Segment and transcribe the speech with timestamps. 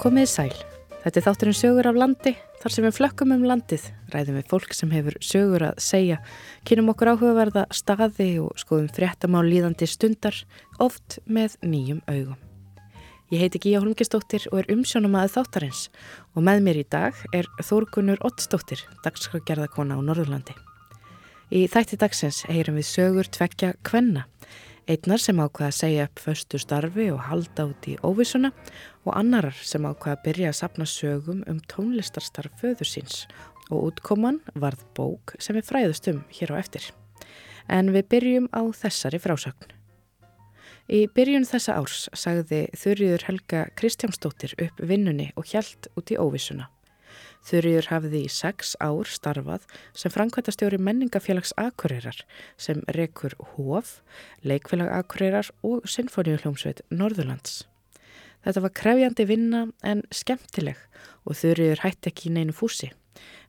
[0.00, 0.52] Komið sæl.
[1.02, 2.30] Þetta er þátturinn sögur af landi.
[2.62, 3.82] Þar sem við flökkum um landið,
[4.14, 6.16] ræðum við fólk sem hefur sögur að segja,
[6.64, 10.38] kynum okkur áhugaverða staði og skoðum fréttamál líðandi stundar,
[10.80, 12.38] oft með nýjum augum.
[13.28, 15.82] Ég heiti Gíja Holmgistóttir og er umsjónum aðeð þáttarins
[16.32, 20.56] og með mér í dag er Þórgunur Ottstóttir, dagskrafgerðarkona á Norðurlandi.
[21.52, 24.24] Í þætti dagsins heyrum við sögur tvekja kvenna,
[24.88, 28.52] einnar sem ákvaða að segja upp föstu starfi og halda út í óvissuna
[29.04, 33.26] og annarar sem ákvaða að byrja að sapna sögum um tónlistarstarf föður síns
[33.70, 36.88] og útkoman varð bók sem við fræðust um hér á eftir.
[37.68, 39.76] En við byrjum á þessari frásögn.
[40.90, 46.66] Í byrjun þessa árs sagði Þurriður Helga Kristjánsdóttir upp vinnunni og hjælt út í óvissuna.
[47.46, 49.64] Þurriður hafði í sex ár starfað
[49.96, 52.20] sem framkvæmtastjóri menningafélags Akureyrar
[52.60, 54.00] sem rekur HOF,
[54.44, 57.64] Leikfélag Akureyrar og Sinfoníuhljómsveit Norðurlands.
[58.44, 60.78] Þetta var krefjandi vinna en skemmtileg
[61.24, 62.90] og Þurriður hætti ekki í neinu fúsi.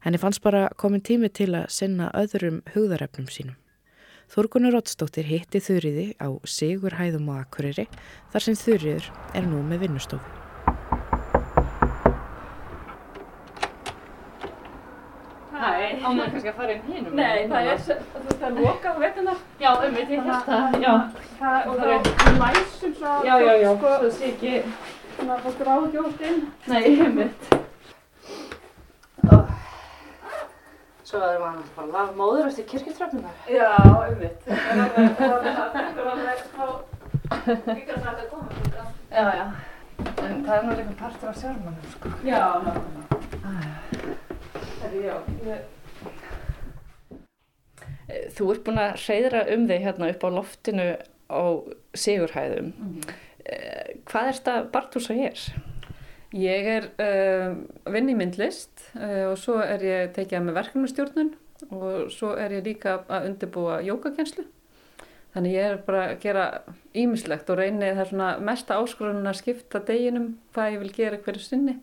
[0.03, 3.58] Henni fannst bara komin tími til að sinna öðrum hugðarefnum sínum.
[4.31, 7.89] Þorgunur Ottstóttir hitti Þurriði á Sigur Hæðum og Akureyri
[8.31, 10.41] þar sem Þurriður er nú með vinnustofu.
[15.62, 15.72] Hæ.
[16.02, 17.14] Á maður kannski að fara inn hínum?
[17.20, 19.40] Nei, það er, þú veist, það er lokað, þú veitum það.
[19.62, 20.94] Já, um veit, ég held það, já.
[21.42, 22.00] Það, og Það er
[22.42, 24.54] læsum svo að Já, já, já, sko, svo sé ekki,
[25.17, 26.39] svona að fólk ráði ekki ótt inn.
[26.72, 27.39] nei, um veit.
[31.12, 33.39] Svo erum við að fara að lafa móður eftir kirkjutröfnunar.
[33.52, 33.70] Já,
[34.08, 34.45] einmitt.
[34.48, 36.66] Það er alveg, það er alveg, það er alveg, þá,
[37.76, 38.48] líka það að koma.
[38.70, 38.86] sko.
[39.12, 39.45] Já, já.
[40.02, 42.14] En það er nú líka partur af sjármannum, sko.
[42.23, 43.11] Já, náttúrulega.
[44.92, 45.16] Herri, já,
[48.36, 50.88] Þú ert búin að reyðra um þig hérna upp á loftinu
[51.31, 51.42] á
[51.95, 52.73] Sigurhæðum.
[53.45, 55.45] Eh, Hvað er þetta Bartús og hér?
[56.36, 57.56] Ég er uh,
[57.88, 61.32] að vinna í myndlist uh, og svo er ég tekið að með verkefnastjórnun
[61.70, 64.44] og svo er ég líka að undirbúa jógakenslu.
[65.32, 66.45] Þannig ég er bara að gera
[66.92, 71.23] ímislegt og reyni það er svona mesta áskorun að skipta deginum hvað ég vil gera
[71.23, 71.80] hverju sinni.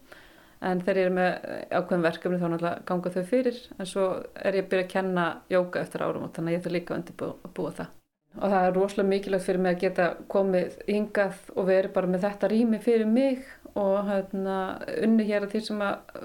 [0.59, 1.29] En þegar ég er með
[1.71, 5.27] ákveðin verkefni þá náttúrulega ganga þau fyrir en svo er ég að byrja að kenna
[5.55, 7.93] jóga eftir árum og þannig að ég þarf líka að undirbúa það.
[8.39, 12.27] Og það er rosalega mikilvægt fyrir mig að geta komið hingað og verið bara með
[12.27, 13.47] þetta rými fyrir mig
[13.79, 14.59] og hérna,
[14.99, 16.19] unni hér að því sem að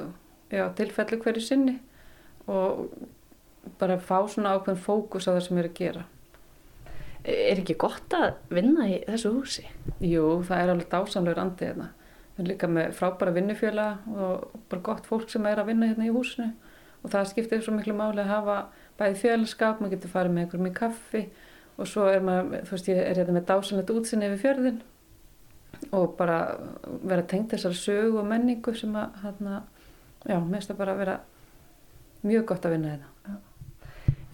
[0.54, 1.78] já, tilfellu hverju sinni
[2.50, 2.90] og
[3.80, 6.06] bara fá svona ákveðin fókus á það sem ég er að gera.
[7.24, 9.64] Er ekki gott að vinna í þessu húsi?
[10.04, 11.94] Jú, það er alveg dásamlegur andið hérna.
[12.34, 16.08] Við erum líka með frábæra vinnufjöla og bara gott fólk sem er að vinna hérna
[16.08, 16.50] í húsinu.
[17.04, 18.56] Og það skiptir svo miklu máli að hafa
[18.98, 21.24] bæði fjölaskap, maður getur farið með einhverjum í kaffi
[21.74, 24.82] og svo er maður, þú veist, ég er hérna með dásamlegt útsinni yfir fjörðin
[25.94, 26.38] og bara
[27.04, 29.64] vera tengt þessari sögu og menningu sem að, hérna,
[30.24, 31.16] já, mér finnst það bara að vera
[32.24, 33.40] mjög gott að vinna hérna.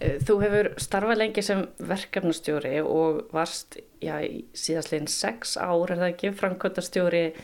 [0.00, 6.04] Eh, Þú hefur starfað lengi sem verkefnastjóri og varst já, í síðastlegin sex ár er
[6.04, 7.42] það ekki framkvæmtastjóri eh,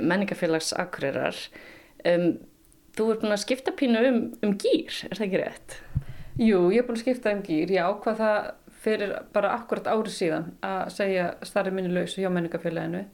[0.00, 1.36] menningafélags Akureyrar.
[2.06, 2.32] Um,
[2.96, 5.76] þú ert búin að skipta pínu um, um gýr, er það ekki rétt?
[6.40, 7.74] Jú, ég er búin að skipta um gýr.
[7.74, 8.38] Ég ákvað það
[8.80, 13.04] fyrir bara akkurat árið síðan að segja starri minni lausu hjá menningafélaginu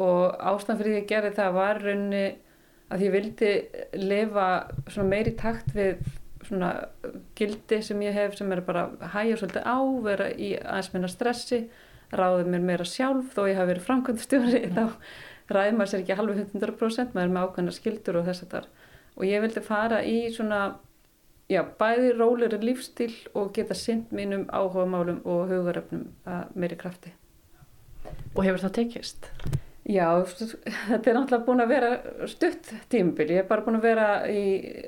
[0.00, 2.24] og ástæðan fyrir því að gera það var raunni
[2.94, 3.50] að ég vildi
[4.00, 4.46] lifa
[5.04, 6.00] meiri takt við
[7.38, 11.60] gildi sem ég hef sem er bara hægja svolítið á, vera í aðeins minna stressi,
[12.12, 14.84] ráði mér meira sjálf þó ég hafi verið framkvæmdastjóri þá
[15.50, 18.68] ræði maður sér ekki halvu 100% maður er með ákveðna skildur og þess að þar
[19.14, 20.60] og ég vildi fara í svona
[21.50, 27.12] já, bæði róleri lífstíl og geta synd mínum áhuga málum og hugaröfnum að meiri krafti.
[28.34, 29.28] Og hefur það tekist?
[29.84, 31.90] Já, þetta er náttúrulega búin að vera
[32.30, 34.44] stutt tímabil, ég er bara búin að vera í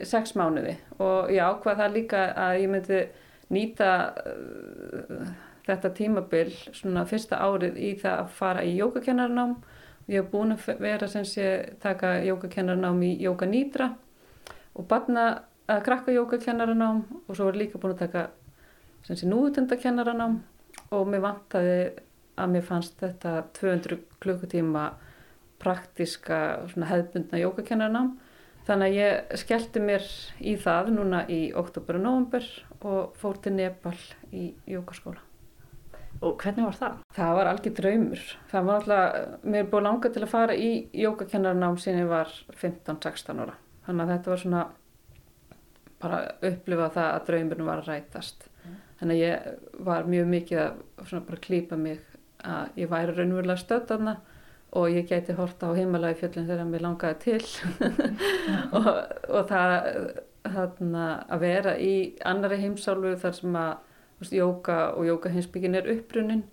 [0.08, 3.00] sex mánuði og ég ákvað það líka að ég myndi
[3.52, 3.90] nýta
[4.24, 5.26] uh,
[5.68, 9.58] þetta tímabil svona fyrsta árið í það að fara í jógakennarnám.
[10.06, 11.46] Ég hef búin að vera sem sé
[11.82, 13.88] taka jógakennarnám í Jóga Nýdra
[14.76, 15.24] og barna
[15.66, 18.26] að krakka jógakennarnám og svo er líka búin að taka
[19.06, 20.38] sem sé núutendakennarnám
[20.94, 21.80] og mér vantaði
[22.36, 24.86] að mér fannst þetta 200 klukkutíma
[25.62, 26.40] praktiska
[26.76, 28.12] hefðbundna jógakennarnám
[28.66, 30.06] þannig að ég skellti mér
[30.38, 32.50] í það núna í oktober og november
[32.82, 33.96] og fór til Nepal
[34.34, 35.22] í jógaskóla.
[36.24, 36.98] Og hvernig var það?
[37.16, 38.24] Það var algjör draumur.
[38.50, 42.32] Það var alltaf, mér er búin langa til að fara í jógakennarnám sín ég var
[42.56, 43.56] 15-16 ára.
[43.86, 44.62] Þannig að þetta var svona
[46.02, 46.20] bara
[46.50, 48.48] upplifa það að draumurinn var að rætast.
[49.00, 52.00] Þannig að ég var mjög mikið að svona bara klípa mig
[52.46, 54.16] að ég væri raunverulega stödd aðna
[54.76, 57.44] og ég gæti horta á heimalagi fjöllin þegar mér langaði til
[58.76, 58.88] og,
[59.30, 59.76] og það
[60.46, 61.94] þarna, að vera í
[62.28, 63.72] annari heimsálfu þar sem að
[64.20, 66.44] jóka og jóka heimsbyggin er uppbrunnin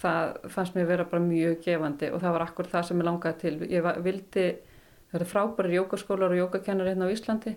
[0.00, 3.38] það fannst mér vera bara mjög gefandi og það var akkur það sem ég langaði
[3.42, 3.54] til.
[3.72, 4.46] Ég var, vildi,
[5.10, 7.54] það eru frábæri jókaskólar og jókakennar hérna á Íslandi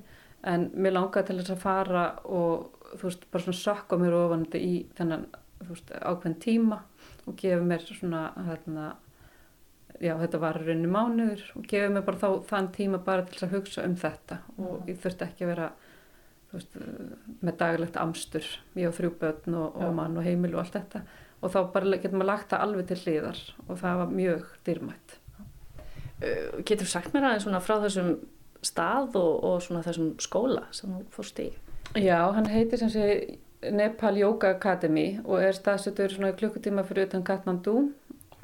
[0.47, 4.63] en mér langaði til þess að fara og þú veist, bara svona sökka mér ofandi
[4.63, 5.27] í þennan,
[5.65, 6.79] þú veist, ákveðin tíma
[7.27, 8.87] og gefa mér svona hérna
[9.99, 13.57] já, þetta var rauninni mánuður og gefið mér bara þá þann tíma bara til að
[13.57, 14.39] hugsa um þetta.
[14.63, 15.71] Og ég þurfti ekki að vera
[16.53, 16.77] veist,
[17.45, 18.45] með daglegt amstur
[18.79, 21.03] ég og þrjú börn og, og mann og heimil og allt þetta.
[21.39, 25.15] Og þá bara getur maður lagt það alveg til hliðar og það var mjög dýrmætt.
[26.19, 28.15] Uh, Getur þú sagt mér aðeins svona frá þessum
[28.65, 31.47] stað og, og svona þessum skóla sem þú fórst í?
[31.95, 33.05] Já, hann heitir sem sé
[33.71, 37.75] Nepal Yoga Academy og er staðsettur svona klukkutíma fyrir utan Kathmandu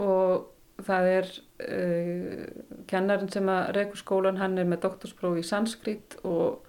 [0.01, 0.47] og
[0.85, 1.29] það er
[1.67, 2.45] uh,
[2.89, 6.64] kennarinn sem að reyku skólan, hann er með doktorsprófi í sanskrit og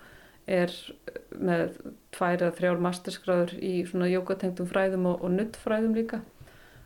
[0.47, 0.73] er
[1.37, 1.77] með
[2.15, 6.23] tvær að þrjár masterskráður í svona jógatengtum fræðum og, og nuttfræðum líka.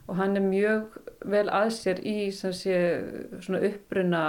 [0.08, 0.96] Og hann er mjög
[1.30, 2.78] vel að sér í sem sé
[3.44, 4.22] svona uppbruna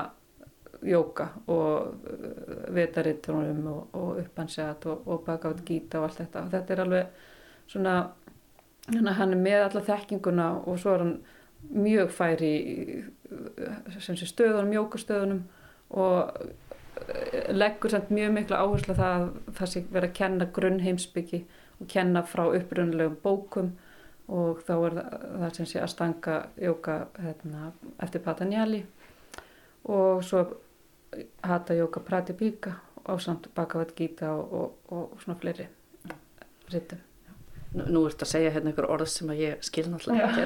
[0.86, 6.46] jóka og uh, vetarittunum og, og uppansjat og, og bakaut gíta og allt þetta.
[6.46, 7.28] Og þetta er alveg
[7.72, 7.96] svona
[8.92, 11.16] hann er með alla þekkinguna og svo er hann
[11.72, 13.02] mjög færi í
[13.32, 15.44] uh, stöðunum, jókastöðunum
[16.02, 16.42] og
[17.56, 19.28] leggur samt mjög miklu áherslu að það,
[19.58, 21.44] það sé verið að kenna grunn heimsbyggi
[21.82, 23.72] og kenna frá upprunnulegum bókum
[24.32, 28.84] og þá er það, það sem sé að stanga jóka hérna, eftir Patanjali
[29.92, 30.46] og svo
[31.44, 35.68] Hatha Yoga Pratipika og samt Bhagavad Gita og, og, og svona fleiri
[36.72, 37.02] rittum.
[37.72, 40.44] Nú, nú ertu að segja hérna einhver orð sem að ég skil náttúrulega ekki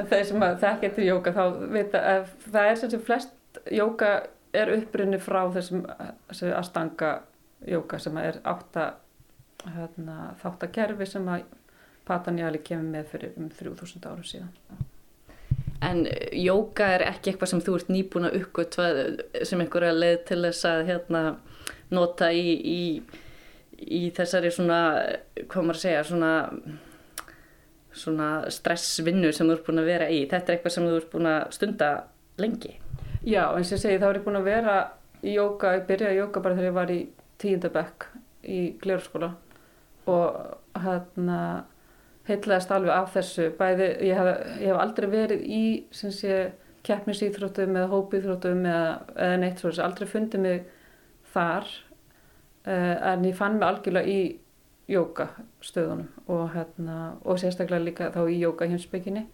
[0.10, 1.42] Þeir sem að það getur jóka þá
[1.74, 3.32] vita að það er sem sem flest
[3.70, 4.10] jóka
[4.56, 5.84] er uppbrunni frá þessum,
[6.30, 7.12] þessum astanga
[7.66, 8.92] jóka sem er átta
[9.66, 11.44] hérna, þáttakerfi sem að
[12.08, 14.50] Patanjali kemur með fyrir um 3000 árum síðan.
[15.84, 16.02] En
[16.36, 18.88] jóka er ekki eitthvað sem þú ert nýbúin að uppgötva
[19.48, 21.22] sem einhverja leið til þess að hérna,
[21.94, 22.80] nota í, í,
[23.80, 24.80] í þessari svona,
[25.46, 26.32] hvað maður að segja, svona,
[28.02, 30.20] svona stressvinnu sem þú ert búin að vera í.
[30.28, 31.90] Þetta er eitthvað sem þú ert búin að stunda
[32.40, 32.76] lengi.
[33.20, 34.76] Já, eins og ég segi þá er ég búin að vera
[35.20, 37.00] í jóka, ég byrjaði í jóka bara þegar ég var í
[37.40, 38.06] tíundabekk
[38.48, 39.28] í Gleirskóla
[40.08, 41.40] og hérna
[42.28, 43.50] heitlaðist alveg af þessu.
[43.58, 44.30] Bæði, ég hef,
[44.62, 45.62] ég hef aldrei verið í
[46.86, 48.84] keppnisýþróttum eða hópiþróttum eða,
[49.16, 50.62] eða neitt svo, aldrei fundið mig
[51.34, 54.22] þar uh, en ég fann mig algjörlega í
[54.90, 59.26] jókastöðunum og, hérna, og sérstaklega líka þá í jókahinsbygginni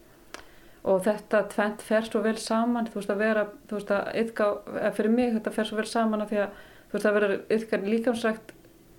[0.86, 4.50] og þetta tvent fer svo vel saman þú veist að vera, þú veist að ytka,
[4.94, 7.88] fyrir mig þetta fer svo vel saman að því að þú veist að vera ytkar
[7.94, 8.52] líkamsrækt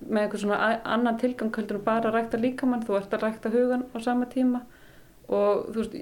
[0.06, 3.86] með einhvern svona annan tilgang heldur bara að rækta líkamann, þú ert að rækta hugan
[3.90, 4.60] á sama tíma.
[5.28, 5.96] Og þú veist,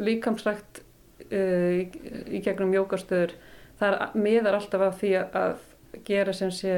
[0.00, 0.82] líkamsrækt
[1.32, 1.88] uh, í,
[2.30, 3.34] í gegnum jókastöður
[3.80, 5.56] það er, miðar alltaf af því að
[6.06, 6.76] gera sem sé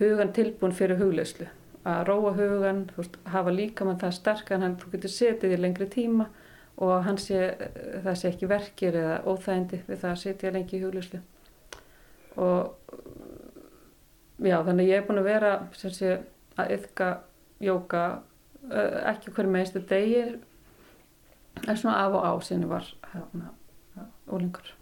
[0.00, 1.46] hugan tilbúin fyrir hugleyslu
[1.86, 5.86] að róa hugan, þú veist, hafa líkamann það sterkan, hann, þú getur setið í lengri
[5.92, 6.26] tíma
[6.76, 7.40] og hann sé
[8.04, 11.20] það sé ekki verkir eða óþægindi við það að setja lengi í hugleyslu
[12.36, 12.74] og
[14.44, 16.18] já, þannig ég er búin að vera sé,
[16.60, 17.10] að yfka
[17.64, 18.02] jóka
[19.12, 20.36] ekki hver meðstu degir
[21.64, 23.54] en svona af og á ég var hérna,
[24.28, 24.74] ólingur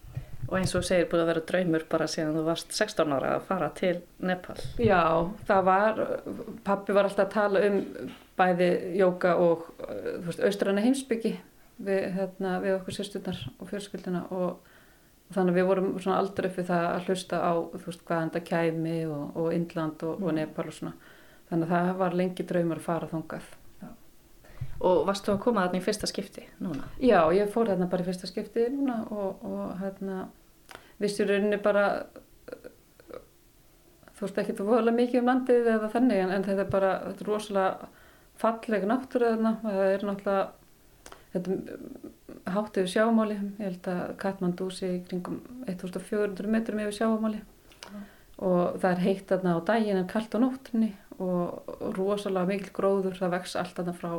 [0.44, 3.46] Og eins og segir búin að vera draumur bara síðan þú varst 16 ára að
[3.48, 3.94] fara til
[4.28, 4.58] Nepal.
[4.76, 5.00] Já,
[5.48, 6.02] það var,
[6.66, 7.78] pappi var alltaf að tala um
[8.36, 8.68] bæði
[9.00, 11.32] jóka og þú veist, austræna heimsbyggi
[11.78, 14.62] við, hérna, við okkur sérstundar og fjölskyldina og
[15.24, 18.32] og þannig að við vorum svona aldrei fyrir það að hlusta á þú veist hvaðan
[18.34, 21.12] það kæmi og, og Indland og, og Nepal og svona
[21.50, 23.48] þannig að það var lengi draumar að fara þongað
[23.80, 23.88] Já.
[24.84, 26.90] Og varst þú að koma þarna í fyrsta skipti núna?
[27.00, 30.26] Já, ég fór þarna bara í fyrsta skipti núna og, og hérna
[31.00, 31.86] vissur rauninni bara
[34.14, 36.92] þú veist ekki þú voðalega mikið um landið eða þannig en, en þetta er bara
[37.08, 37.88] þetta er rosalega
[38.38, 40.44] falleg náttúru þarna það er náttúrulega
[41.34, 47.40] þetta hátt yfir sjámáli ég held að Katmandu sé í kringum 1400 metrum yfir sjámáli
[47.40, 48.04] mm.
[48.48, 52.72] og það er heitt aðna á daginn en kallt á nóttinni og, og rosalega mikil
[52.74, 53.18] gróður.
[53.18, 54.12] Það vex allt aðna frá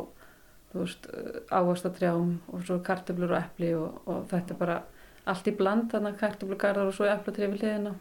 [1.55, 4.81] ávastatrjám og svo kartöflur og eppli og, og þetta er bara
[5.25, 7.93] allt í bland þarna kartöflugarðar og svo eplatrið við liðina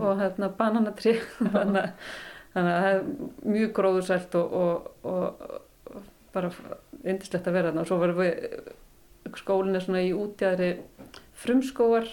[0.00, 1.22] og hérna bananatrið
[1.54, 1.92] þannig,
[2.56, 3.06] að það er
[3.54, 5.46] mjög gróðursælt og, og
[6.34, 6.50] bara
[7.12, 7.84] yndislegt að vera þarna.
[7.84, 10.70] Og svo verðum við skólinn er svona í útjæðri
[11.36, 12.06] frumskóar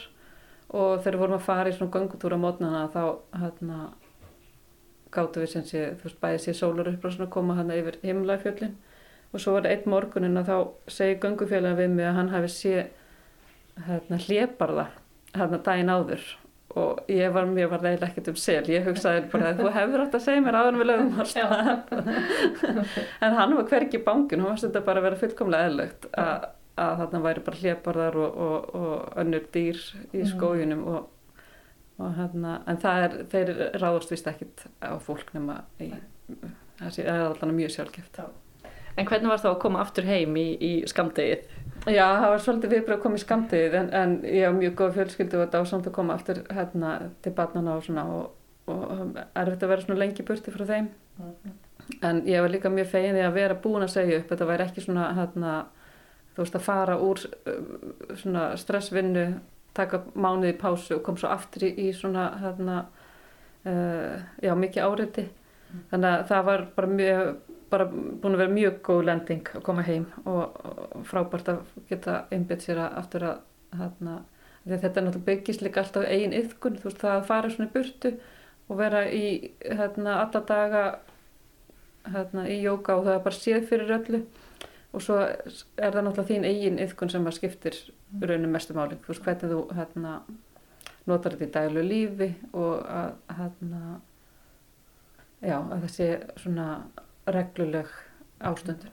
[0.73, 3.03] og þegar við vorum að fara í svona göngutúra mótnana þá
[3.37, 3.79] hérna
[5.13, 7.99] gáttu við sem sé, þú veist, bæði sé sólar upp og svona koma hann yfir
[8.01, 8.73] himlæfjöllin
[9.33, 12.51] og svo var það eitt morgunin að þá segi göngufélagin við mig að hann hafi
[12.53, 12.73] sé
[13.87, 14.87] hérna hlébarða
[15.33, 16.25] hérna daginn áður
[16.79, 20.03] og ég var, mér var það ekkert um sel, ég hugsaði bara að þú hefur
[20.03, 21.11] átt að segja mér áður við lögum
[23.27, 26.47] en hann var hvergi í bankin, hann var þetta bara að vera fullkomlega eðlögt að,
[26.81, 29.83] að þarna væri bara hlébarðar og, og, og önnur dýr
[30.17, 31.43] í skójunum og,
[32.01, 35.91] og hérna, en það er, þeir ráðast vist ekkit á fólk nema í,
[36.81, 38.23] það er allan mjög sjálfgeft.
[38.97, 41.45] En hvernig var þá að koma aftur heim í, í skamdegið?
[41.83, 44.93] Já, það var svolítið viðbröð að koma í skamdegið en, en ég haf mjög góð
[44.97, 46.91] fjölskyldu og þetta ásamt að koma aftur hérna
[47.25, 48.29] til barnana og svona og,
[48.71, 50.87] og erfitt að vera svona lengi burti frá þeim.
[51.99, 54.67] En ég var líka mjög fegin því að vera búin að segja upp, þetta væri
[54.69, 55.57] ekki svona hérna,
[56.37, 57.61] þú veist að fara úr uh,
[58.21, 59.25] svona stressvinnu,
[59.75, 62.85] taka mánuði í pásu og kom svo aftur í, svona hérna,
[63.67, 65.27] uh, já mikið áreiti.
[65.91, 67.35] Þannig að það var bara mjög
[67.73, 72.19] bara búin að vera mjög góð lending að koma heim og, og frábært að geta
[72.33, 73.41] einbytt sér að aftur að
[73.73, 74.19] þarna,
[74.63, 77.51] því að þetta er náttúrulega byggist líka alltaf eigin yðkun, þú veist það að fara
[77.53, 78.13] svona í burtu
[78.69, 79.25] og vera í
[79.63, 80.85] hérna alla daga
[82.13, 84.23] hérna í jóka og það er bara séð fyrir öllu
[84.93, 85.43] og svo er
[85.81, 87.79] það náttúrulega þín eigin yðkun sem að skiptir
[88.21, 90.17] raunum mestu máli, þú veist hvernig þú hérna
[91.09, 93.81] notar þetta í daglu lífi og að hérna
[95.41, 96.67] já, að það sé svona
[97.25, 97.89] regluleg
[98.43, 98.91] ástundun.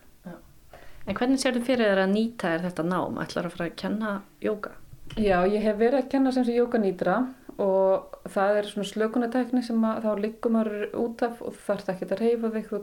[1.09, 3.19] En hvernig sérðu fyrir þér að nýta er þetta nám?
[3.23, 4.11] Ætlar að fara að kenna
[4.45, 4.75] jóka?
[5.17, 7.17] Já, ég hef verið að kenna sem sé jóka nýtra
[7.61, 12.07] og það er svona slökunatækni sem að þá liggum maður út af og þarf ekki
[12.07, 12.81] að reyfa þig þú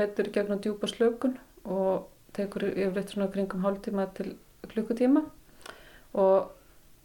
[0.00, 4.34] letur gegnum djúpa slökun og tekur yfirleitt svona kringum hálftíma til
[4.68, 5.22] klukkutíma
[6.18, 6.50] og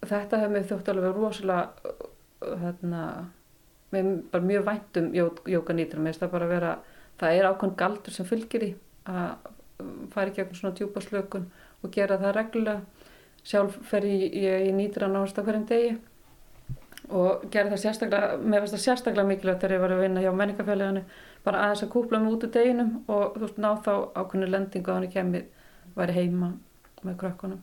[0.04, 1.94] þetta hefur mig þjótt alveg rosalega
[2.64, 3.04] hérna,
[3.94, 6.74] með bara mjög væntum jóka nýtra, mér finnst það bara að vera
[7.24, 8.72] það er ákveðin galdur sem fylgir í
[9.10, 9.52] að
[10.14, 11.50] fara í gegnum svona djúpa slökun
[11.84, 13.10] og gera það reglulega.
[13.44, 15.98] Sjálf fer ég, ég nýtir að náast á hverjum degi
[17.12, 20.32] og gera það sérstaklega, mér finnst það sérstaklega mikilvægt þegar ég var að vinna hjá
[20.40, 21.02] menningafélaginu
[21.44, 24.92] bara aðeins að kúpla mig út úr deginum og þú veist ná þá ákveðinu lendingu
[24.92, 25.44] að hann kemur,
[25.98, 26.52] væri heima
[27.04, 27.60] með krökkunum.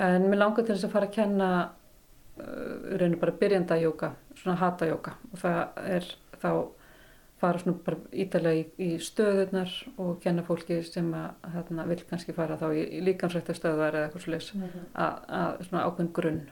[0.00, 4.60] En mér langar til þess að fara að kenna uh, rauninu bara byrjanda jóka, svona
[4.60, 6.52] hata jóka og það er þá
[7.40, 12.34] fara svona bara ítalega í, í stöðunar og kenna fólki sem að hérna, vil kannski
[12.36, 14.88] fara þá í, í líkansrættu stöðar eða eitthvað svolítið mm -hmm.
[15.34, 16.42] að svona ákveðin grunn.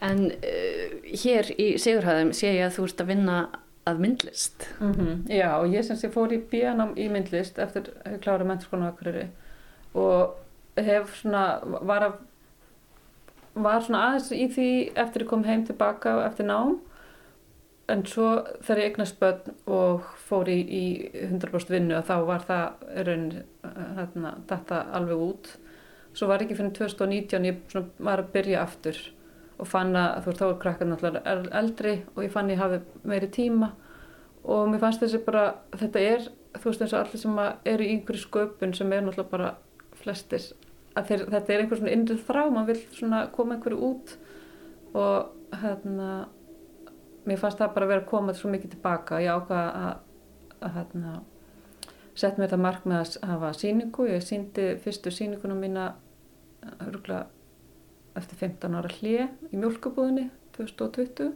[0.00, 3.38] En uh, hér í Sigurhæðum sé ég að þú ert að vinna
[3.88, 4.68] að myndlist.
[4.80, 5.32] Mm -hmm.
[5.32, 9.28] Já og ég sem sé fór í bíanám í myndlist eftir að klára mennskona akkuriri
[9.94, 10.34] og
[10.76, 12.12] hef svona, var, að,
[13.54, 16.78] var svona aðeins í því eftir að kom heim tilbaka eftir nám
[17.88, 18.28] en svo
[18.64, 20.84] þegar ég eignast börn og fór í, í
[21.24, 23.28] 100% vinnu að þá var það raun,
[23.98, 25.52] hérna, þetta alveg út.
[26.16, 29.00] Svo var ekki fyrir 2019 ég var að byrja aftur
[29.58, 32.80] og fann að þú veist þá er krakkarna alltaf eldri og ég fann ég hafi
[33.08, 33.72] meiri tíma.
[34.48, 36.28] Og mér fannst þessi bara þetta er
[36.58, 37.42] þú veist eins og allir sem
[37.72, 39.54] eru í einhverju sköpun sem er náttúrulega bara
[39.98, 40.44] flestir
[40.98, 44.14] að þeir, þetta er einhver svona innrið þrá maður vil svona koma einhverju út.
[44.98, 46.08] Og hérna
[47.28, 49.22] mér fannst það bara að vera að koma svo mikið tilbaka.
[49.22, 50.04] Ég ákvaða að,
[50.58, 51.14] að hérna,
[52.14, 55.90] setja mér það mark með að hafa síningu, ég síndi fyrstu síningunum mína
[56.86, 57.26] örgulega
[58.18, 61.28] eftir 15 ára hlið í mjölkubúðinni 2020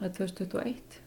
[0.00, 1.02] eða 2021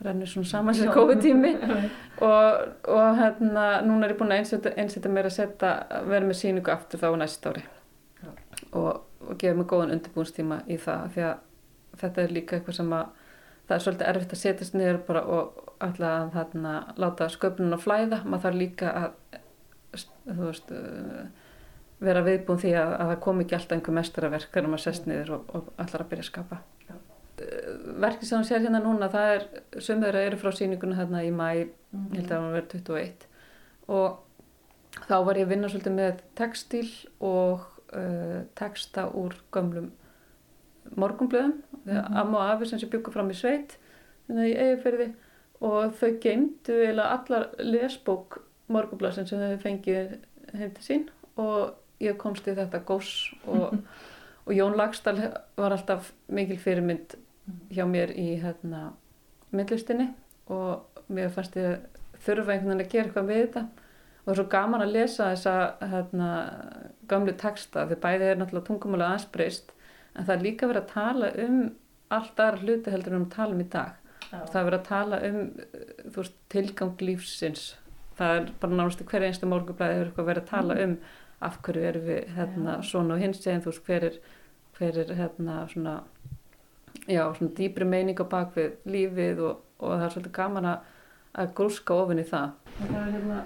[0.00, 1.50] rennur svona saman sér COVID-tími.
[2.28, 4.42] Og, og hérna núna er ég búin að
[4.76, 5.70] einsetja mér að setja
[6.04, 7.62] vera með síningu aftur þá næst ári.
[8.76, 8.90] Og,
[9.24, 11.38] og gefa mig góðan undirbúinstíma í það því að
[11.98, 13.06] þetta er líka eitthvað sem að
[13.66, 17.84] það er svolítið erfitt að setjast niður bara og alltaf að þarna, láta sköpunum að
[17.84, 19.12] flæða, maður þarf líka að
[20.26, 20.72] þú veist
[22.00, 25.32] vera viðbúin því að, að það kom ekki alltaf einhver mestaraverk þegar maður sest niður
[25.36, 26.60] og, og allar að byrja að skapa.
[28.00, 29.46] Verkið sem hún sér hérna núna það er,
[29.80, 32.16] sömur eru frá síningunum hérna í mæ, mm -hmm.
[32.16, 33.26] held að var verið 21
[33.90, 34.18] og
[35.08, 36.88] þá var ég að vinna svolítið með textíl
[37.20, 39.90] og uh, texta úr gömlum
[40.96, 42.20] morgunblöðum mm -hmm.
[42.20, 43.78] amma og afi sem sé byggur fram í sveit
[44.28, 45.12] hérna í eigafyrði
[45.60, 50.18] og þau geimdu eiginlega allar lesbók morgunblöðsinn sem þau fengið
[50.54, 53.76] heim til sín og ég komst í þetta gós og,
[54.46, 55.20] og Jón Lagstall
[55.56, 57.16] var alltaf mikil fyrirmynd
[57.70, 58.92] hjá mér í hérna,
[59.50, 60.10] myndlistinni
[60.50, 61.78] og mér fannst ég
[62.24, 63.62] þurfa einhvern veginn að gera eitthvað við þetta
[64.20, 65.54] og það var svo gaman að lesa þessa
[65.92, 66.30] hérna,
[67.08, 69.72] gamlu texta því bæði er náttúrulega tungumála aðsbreyst
[70.14, 71.60] en það er líka verið að tala um
[72.10, 73.96] allt aðra hluti heldur en um tala um í dag.
[74.30, 74.44] Já.
[74.46, 75.38] það er verið að tala um
[76.10, 77.64] þú veist, tilgang lífsins.
[78.18, 80.96] Það er bara náttúrulega hver einstu morgublaði hefur verið að tala um
[81.40, 84.18] af hverju erum við hérna, svona og hins veist hver er,
[84.76, 85.94] hver er hérna svona
[87.08, 90.90] já, svona dýpri meining á bakvið lífið og, og það er svolítið gaman að,
[91.38, 93.40] að grúska ofin í það og það er hérna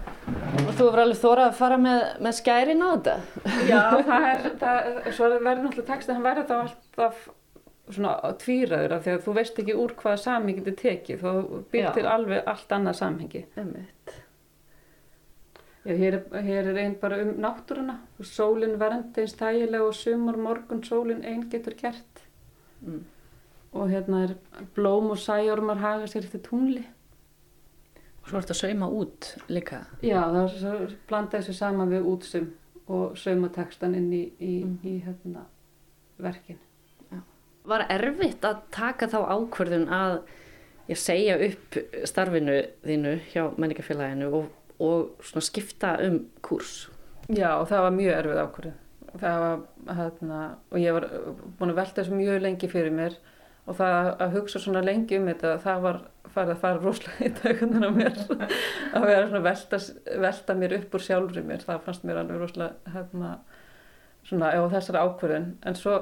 [0.54, 3.14] Og þú hefur alveg þórað að fara með, með skærin á þetta?
[3.68, 7.24] Já, það er, það, svo verður náttúrulega textið, hann verður þá alltaf
[7.92, 11.24] svona tvíraður af því að þú veist ekki úr hvaða samhengi þetta tekið,
[11.76, 11.88] Já.
[11.98, 13.42] til alveg allt annað samhengi.
[13.60, 14.14] Einmitt.
[15.84, 20.38] Já, hér, er- hér er einn bara um náttúruna, sólinn verndi eins þægilega og sumar
[20.40, 22.22] morgun sólinn einn getur gert.
[22.80, 23.02] Mm.
[23.74, 24.34] Og hérna er
[24.78, 26.86] blóm og sæjormar haga sér eftir tungli.
[28.25, 29.83] Og svo er þetta að sauma út líka.
[30.00, 30.76] Já, það er svo
[31.11, 32.47] blanda þessu saman við útsum
[32.88, 35.45] og saumatekstan inn í, í, í hérna,
[36.21, 36.61] verkin.
[37.69, 40.19] Var erfitt að taka þá ákvörðun að
[40.88, 41.78] ég segja upp
[42.09, 44.49] starfinu þínu hjá menningafélaginu og,
[44.81, 46.87] og svona skipta um kúrs?
[47.28, 48.81] Já, og það var mjög erfið ákvörðun.
[49.14, 49.62] Það var,
[50.00, 50.40] hérna,
[50.73, 51.09] og ég var
[51.61, 53.21] búin að velta þessu mjög lengi fyrir mér
[53.64, 56.00] og það að hugsa svona lengi um þetta, það var
[56.34, 58.18] farið að fara rosalega í taugunar á mér.
[58.94, 59.80] að vera svona velta,
[60.26, 63.30] velta mér upp úr sjálfri mér, það fannst mér alveg rosalega, hérna,
[64.28, 65.48] svona, já, þessari ákvörðun.
[65.64, 65.96] En svo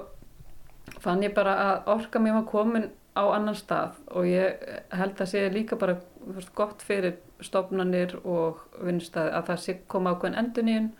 [1.03, 4.63] fann ég bara að orka mér var komin á annan stað og ég
[4.97, 5.99] held að sé líka bara
[6.33, 10.91] veist, gott fyrir stofnanir og vinnstæði að það sé koma ákveðin enduníun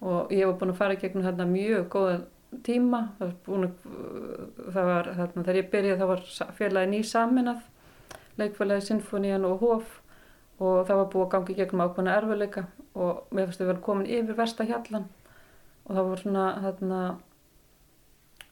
[0.00, 2.14] og ég var búin að fara í gegnum þarna mjög góða
[2.66, 3.84] tíma það var, búin að,
[4.72, 6.24] það var þarna, þegar ég byrjaði það var
[6.58, 7.60] félagi ný saminað
[8.40, 9.96] leikfélagi Sinfonían og Hof
[10.60, 14.10] og það var búið að gangi gegnum ákveðina erfileika og mér finnst við verið komin
[14.18, 15.08] yfir versta hjallan
[15.86, 17.00] og það var svona þarna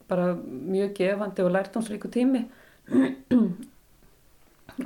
[0.08, 2.46] bara mjög gefandi og lærtónsríku tími.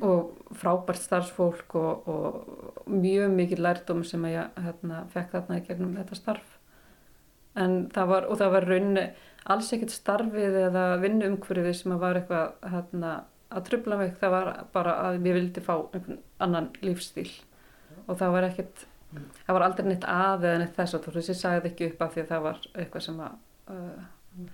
[0.01, 5.99] Og frábært starfsfólk og, og mjög mikið lærdóm sem ég hérna, fekk þarna í gegnum
[5.99, 6.55] þetta starf.
[7.61, 9.05] En það var, og það var raunni
[9.53, 13.11] alls ekkert starfið eða vinnuumhverfið sem var eitthvað hérna,
[13.53, 17.29] að trubla mig, það var bara að ég vildi fá einhvern annan lífstíl
[18.07, 21.31] og það var ekkert það var aldrei neitt að eða neitt þess að þú veist,
[21.33, 24.51] ég sagði ekki upp af því að það var eitthvað sem að uh,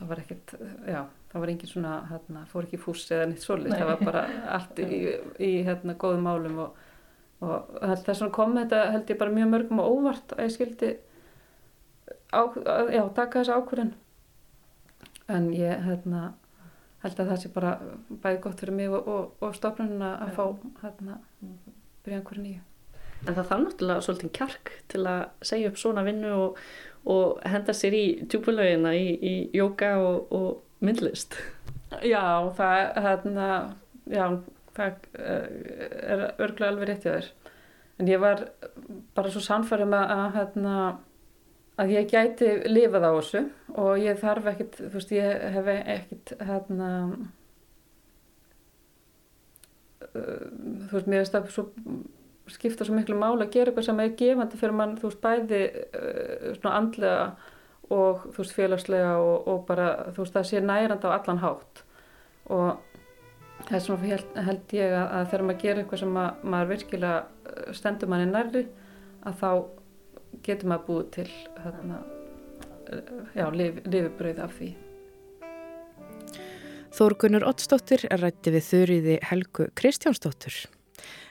[0.00, 0.54] það var ekkert,
[0.88, 4.24] já, það var engin svona hérna, fór ekki fús eða neitt svolít það var bara
[4.56, 5.00] allt í,
[5.50, 6.82] í hérna, góðum málum og,
[7.44, 10.92] og þess vegna kom þetta held ég bara mjög mörgum og óvart að ég skildi
[12.32, 13.94] á, að, já, taka þessu ákvörðin
[15.30, 16.30] en ég hérna,
[17.04, 17.76] held að það sé bara
[18.10, 20.44] bæði gott fyrir mig og, og, og stofnunina að fá
[20.82, 21.20] hérna,
[22.04, 22.66] byrja einhverju nýju
[23.28, 26.60] En það þarf náttúrulega svolítið kjark til að segja upp svona vinnu og,
[27.12, 31.36] og henda sér í djúbulögina í, í jóka og, og myndlist.
[32.06, 32.22] Já,
[32.56, 33.50] það, hérna,
[34.08, 34.24] já,
[34.78, 35.44] það eh,
[36.14, 37.30] er örglega alveg rétt hjá þér.
[38.00, 38.46] En ég var
[39.16, 40.76] bara svo sannfærið með að, hérna,
[41.80, 43.42] að ég gæti lifað á þessu
[43.80, 46.88] og ég þarf ekkit, þú veist, ég hef ekkit, hérna,
[50.10, 51.68] þú veist, mér veist að svo
[52.50, 55.62] skipta svo miklu máli að gera eitthvað sem er gefandi fyrir mann, þú veist, bæði
[55.70, 57.24] uh, svona andlega
[57.90, 61.82] og þú veist, félagslega og, og bara, þú veist, það sé nærandi á allan hátt.
[62.50, 67.20] Og þess vegna held, held ég að, þegar maður gerir eitthvað sem að, maður virkilega
[67.22, 68.66] uh, stendur manni nærri
[69.28, 69.50] að þá
[70.46, 71.26] getur maður búið til
[71.64, 72.00] hérna,
[73.36, 74.70] já, lif, lifibröð af því.
[76.90, 80.56] Þórgunur Ottsdóttir er rætti við þurriði Helgu Kristjánsdóttur.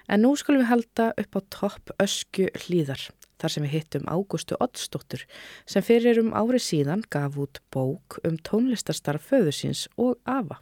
[0.09, 3.03] En nú skulum við halda upp á topp ösku hlýðar,
[3.41, 5.25] þar sem við hittum Ágústu Ottsdóttur,
[5.69, 10.57] sem fyrir um ári síðan gaf út bók um tónlistarstarf föðusins og afa.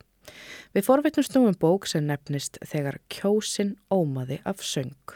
[0.75, 5.15] Við forveitnumst nú um bók sem nefnist Þegar kjósin ómaði af söng.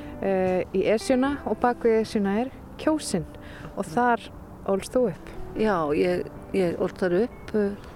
[0.21, 3.25] uh, í Esjuna og bak við Esjuna er kjósin
[3.75, 4.27] og þar
[4.71, 5.31] ólst þú upp.
[5.59, 7.55] Já, ég, ég ólst þar upp.
[7.55, 7.89] uh,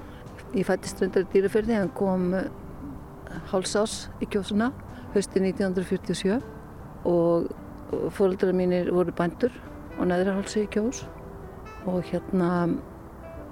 [0.56, 2.46] Ég fættist reyndar í dýrafyrði en kom uh,
[3.52, 4.70] hálsás í kjósuna,
[5.16, 6.38] hösti 1947
[7.06, 7.50] og
[8.16, 9.52] fóreldrar mínir voru bændur
[10.00, 11.04] og neðrihálsi í kjós
[11.86, 12.70] og hérna,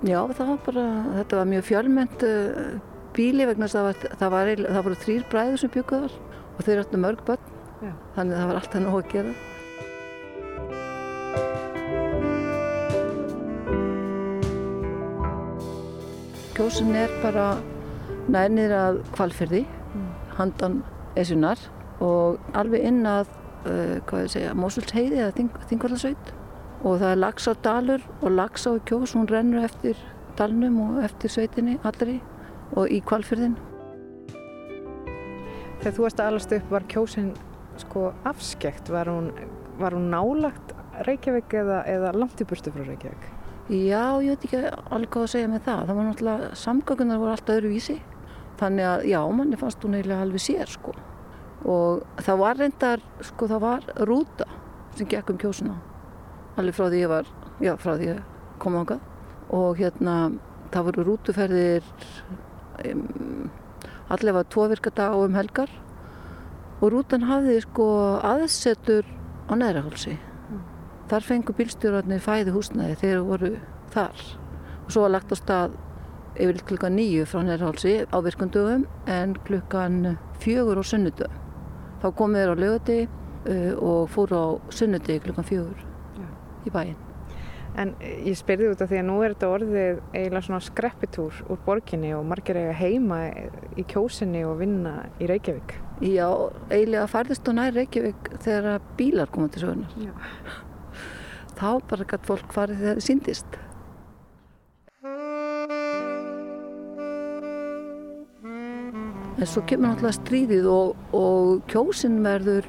[0.07, 0.85] já það var bara,
[1.19, 2.79] þetta var mjög fjölmend uh,
[3.13, 6.17] bíli vegna það, var, það, var, það voru þrýr bræður sem bygguð þar
[6.53, 7.52] og þeir áttu mörg börn,
[7.83, 7.91] Já.
[8.15, 9.33] þannig að það var alltaf nóg að gera.
[16.53, 17.47] Kjósin er bara
[18.31, 19.63] nærnir að kvalfyrði,
[20.37, 20.79] handan
[21.19, 21.59] esjunar
[22.03, 23.27] og alveg inn að,
[23.65, 26.33] uh, hvað ég segja, Mosulsheiði eða Þing, Þingvallarsveit
[26.83, 29.99] og það er Laxárdalur og í kjós, hún rennur eftir
[30.37, 32.19] dalnum og eftir sveitinni allri
[32.75, 33.57] og í kvalfyrðin.
[35.81, 37.33] Þegar þú varst að alast upp var kjósin
[37.81, 39.31] sko afskekt, var hún,
[39.79, 40.73] var hún nálagt
[41.07, 43.29] Reykjavík eða, eða langt í burtu frá Reykjavík?
[43.71, 44.59] Já, ég veit ekki
[44.91, 45.85] alveg hvað að segja með það.
[45.87, 47.95] Það var náttúrulega, samgöngunar voru alltaf öðruvísi.
[48.59, 50.93] Þannig að já, manni fannst hún eiginlega alveg sér sko.
[51.63, 54.49] Og það var reyndar, sko það var rúta
[54.97, 55.77] sem gekk um kjósuna.
[56.59, 57.29] Alveg frá því ég var,
[57.63, 58.19] já frá því ég
[58.61, 59.07] kom ángað.
[59.55, 60.17] Og hérna,
[60.73, 61.87] það voru rútuferðir
[62.91, 63.49] um,
[64.11, 65.71] allavega tvo virka dag og um helgar.
[66.81, 67.87] Og rútan hafði sko
[68.23, 69.07] aðsetur
[69.47, 70.17] á neðrahálsi.
[71.11, 73.51] Þar fengu bílstjórarnir fæði húsnæði þegar þeir voru
[73.93, 74.23] þar.
[74.83, 75.77] Og svo var lagt á stað
[76.39, 81.39] yfir klukkan nýju frá Nærhálsi á virkundugum en klukkan fjögur á sunnudum.
[82.01, 85.79] Þá komið þeir á lögati uh, og fóru á sunnudi klukkan fjögur
[86.17, 86.27] Já.
[86.65, 87.02] í bæinn.
[87.79, 91.61] En ég spyrði út af því að nú er þetta orðið eiginlega svona skreppitúr úr
[91.65, 93.23] borginni og margir eiga heima
[93.73, 95.73] í kjósinni og vinna í Reykjavík.
[96.05, 96.27] Já,
[96.69, 99.97] eiginlega færðist og nær Reykjavík þegar bílar koma til sögunar.
[99.97, 100.13] Já.
[101.57, 103.61] Þá bara gætt fólk farið þegar það síndist.
[109.33, 112.67] En svo kemur náttúrulega stríðið og, og kjósin verður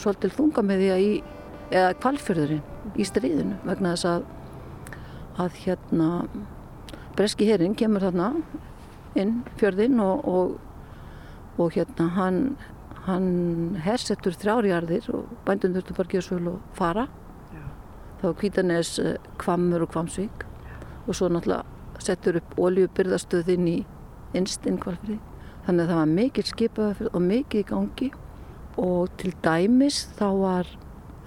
[0.00, 1.10] svolítið þunga með því að í,
[1.70, 4.26] eða kvalfjörðurinn í stríðinu vegna þess að,
[5.44, 6.10] að hérna
[7.18, 8.32] breski herinn kemur þarna
[9.18, 10.52] inn fjörðinn og, og,
[11.60, 12.40] og hérna hann,
[13.06, 13.30] hann
[13.84, 17.06] hersettur þrjárjarðir og bændun þurftu bara að gera svölu og fara.
[17.54, 17.64] Já.
[18.22, 18.94] Var Kvítanes,
[19.40, 20.46] Kvammur og Kvamsvík
[21.06, 21.64] og svo náttúrulega
[22.00, 23.78] settur upp oljubyrðastöð inn í
[24.36, 25.18] innst inn kvalfyrði.
[25.66, 28.10] Þannig að það var mikil skipaðafyrð og mikið í gangi
[28.80, 30.70] og til dæmis þá var,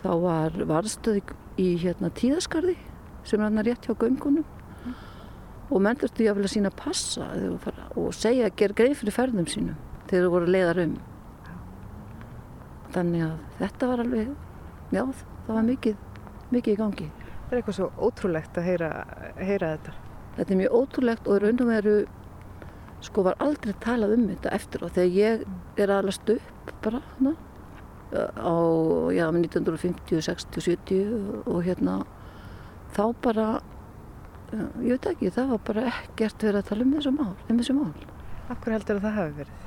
[0.04, 1.22] þá var varðstöð
[1.58, 2.76] í, hérna, tíðaskarði
[3.24, 4.46] sem er hérna rétt hjá göngunum
[5.74, 8.98] og menn þurftu jáfnvel að sína passa þegar þú fara- og segja að gera greið
[9.00, 9.78] fyrir ferðum sínum
[10.10, 10.98] þegar þú voru leiðar um.
[12.94, 14.34] Þannig að þetta var alveg,
[14.94, 15.04] já
[15.48, 15.96] það var mikið,
[16.54, 17.08] mikið í gangi.
[17.13, 18.89] Það er eitthvað svo ótrúlegt að heyra,
[19.39, 19.96] heyra þetta.
[20.36, 21.96] Þetta er mjög ótrúlegt og raun og veru
[23.04, 25.44] sko var aldrei talað um þetta eftir og þegar ég
[25.84, 27.34] er aðlast upp bara hana,
[28.13, 28.56] á
[29.13, 32.02] já, 1950, 60, 70 og hérna
[32.93, 33.47] þá bara
[34.54, 37.76] ég veit ekki, það var bara ekkert verið að tala um þessu mál, um þessu
[37.78, 37.93] mál.
[38.54, 39.60] Akkur heldur að það hafi verið?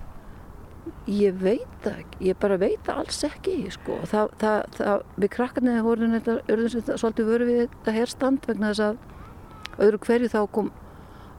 [1.11, 3.98] Ég veit ekki, ég bara veit alls ekki sko.
[4.06, 10.02] það, það, það, við krakkarnir vorum svolítið vöru við þetta herstand vegna þess að öðru
[10.06, 10.70] hverju þá kom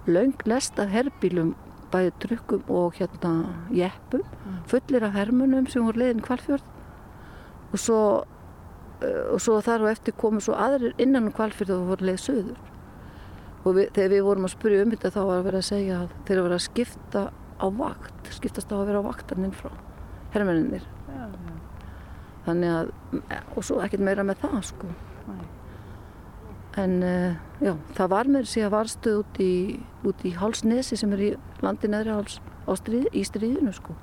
[0.08, 1.56] löng lest af herbílum
[1.92, 4.26] bæði trukkum og hérna jeppum,
[4.68, 6.66] fullir af hermunum sem voru leiðin kvalfjörð
[7.72, 11.94] og svo, uh, og svo þar og eftir komu svo aðrir innan um kvalfjörð og
[11.94, 12.62] voru leið söður
[13.64, 16.04] og við, þegar við vorum að spyrja um þetta þá var að vera að segja
[16.04, 17.26] að þeir eru að vera að skipta
[17.58, 19.72] á vakt, skiptast á að vera á vaktarninn frá
[20.36, 20.86] hermenninir
[22.48, 22.92] þannig að,
[23.56, 24.90] og svo ekkert meira með það sko.
[26.78, 29.54] En uh, já, það var með sér varstuð út í,
[30.08, 31.32] út í Hálsnesi sem er í
[31.66, 32.38] landi neðri háls
[32.78, 33.96] stríð, í stríðinu sko.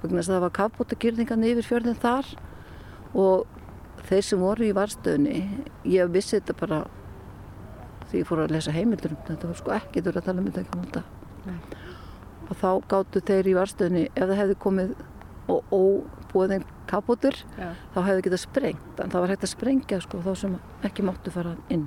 [0.00, 2.30] Vegna þess að það var kafbótagirðingan yfir fjörðin þar
[3.14, 3.46] og
[4.08, 5.38] þeir sem voru í varstöðunni
[5.94, 6.80] ég vissi þetta bara
[8.10, 10.48] því ég fór að lesa heimildur um þetta var sko ekki þurfa að tala um
[10.50, 11.02] þetta ekki um þetta
[12.44, 14.94] og þá gáttu þeir í varstöðunni ef það hefði komið
[15.54, 17.68] og óbúið þeim kafbótur Já.
[17.94, 20.56] þá hefði getað sprengt en það var hægt að sprengja sko þá sem
[20.88, 21.86] ekki máttu fara inn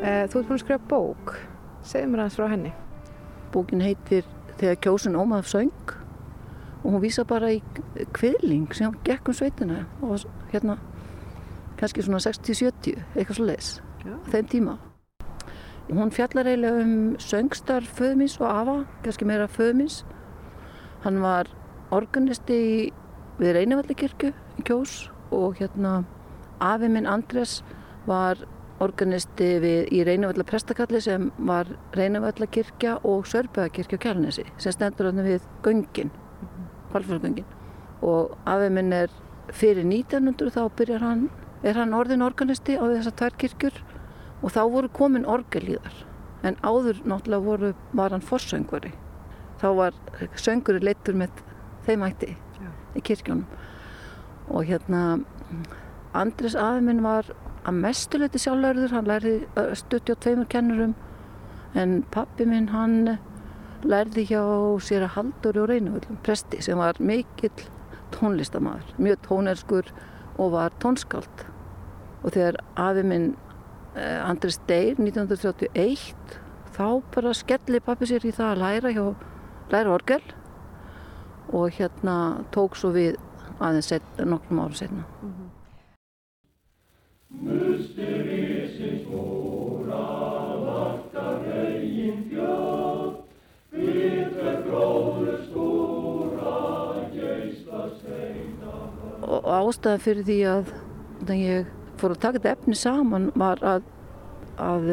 [0.00, 1.34] Eh, Þú ert búin að skrifa bók.
[1.86, 2.72] Segðu mér aðeins frá henni.
[3.52, 4.26] Bókin heitir
[4.60, 5.92] Þegar kjósin ómað söng
[6.82, 7.62] og hún vísa bara í
[8.16, 10.76] kviðling sem gekk um sveitina og hérna
[11.80, 13.70] kannski svona 60-70 eitthvað svo leis
[14.04, 14.12] Já.
[14.12, 14.76] á þeim tíma
[15.90, 20.02] hún fjallar eiginlega um söngstar föðumins og afa kannski meira föðumins
[21.04, 21.48] hann var
[21.90, 22.78] organisti í,
[23.40, 26.02] við Reynavallakirkju í kjós og hérna
[26.60, 27.60] afi minn Andres
[28.06, 28.44] var
[28.80, 35.10] organisti við, í Reynavölla prestakalli sem var Reynavölla kirkja og Sörbæðakirkja á Kjálnesi sem stendur
[35.10, 36.12] hann við göngin,
[36.92, 37.48] Hvalfjörðgöngin.
[38.00, 39.12] Og afið minn er
[39.52, 41.26] fyrir 1900 þá byrjar hann,
[41.62, 43.82] er hann orðin organisti á þessar tvær kirkjur
[44.40, 45.92] og þá voru komin orgelíðar.
[46.42, 48.94] En áður náttúrulega voru, var hann forsöngvari.
[49.60, 49.98] Þá var
[50.40, 51.42] sönguri leittur með
[51.84, 52.32] þeim ætti
[52.96, 53.44] í kirkjónum.
[54.48, 55.20] Og hérna,
[56.16, 57.28] Andres afi minn var
[57.68, 59.34] að mestuleiti sjálflærður, hann lærði
[59.78, 60.94] stutti á tveimur kennurum
[61.78, 63.18] en pappi minn hann
[63.86, 64.42] lærði hjá
[64.84, 67.68] sér að Halldóri og Reynavöldum, presti sem var mikill
[68.14, 69.92] tónlistamæður, mjög tónerskur
[70.40, 71.46] og var tónskáld.
[72.20, 73.30] Og þegar afi minn
[73.96, 76.36] eh, Andres Deyr 1931
[76.76, 79.04] þá bara skelli pappi sér í það að læra hjá
[79.70, 80.22] læra orgel.
[81.56, 82.16] Og hérna
[82.54, 83.16] tók svo við
[83.60, 85.06] aðeins nokkrum árum setna.
[99.50, 100.70] Ástæðan fyrir því að
[101.28, 101.66] að ég
[102.00, 103.82] fór að taka þetta efni saman var að,
[104.58, 104.88] að,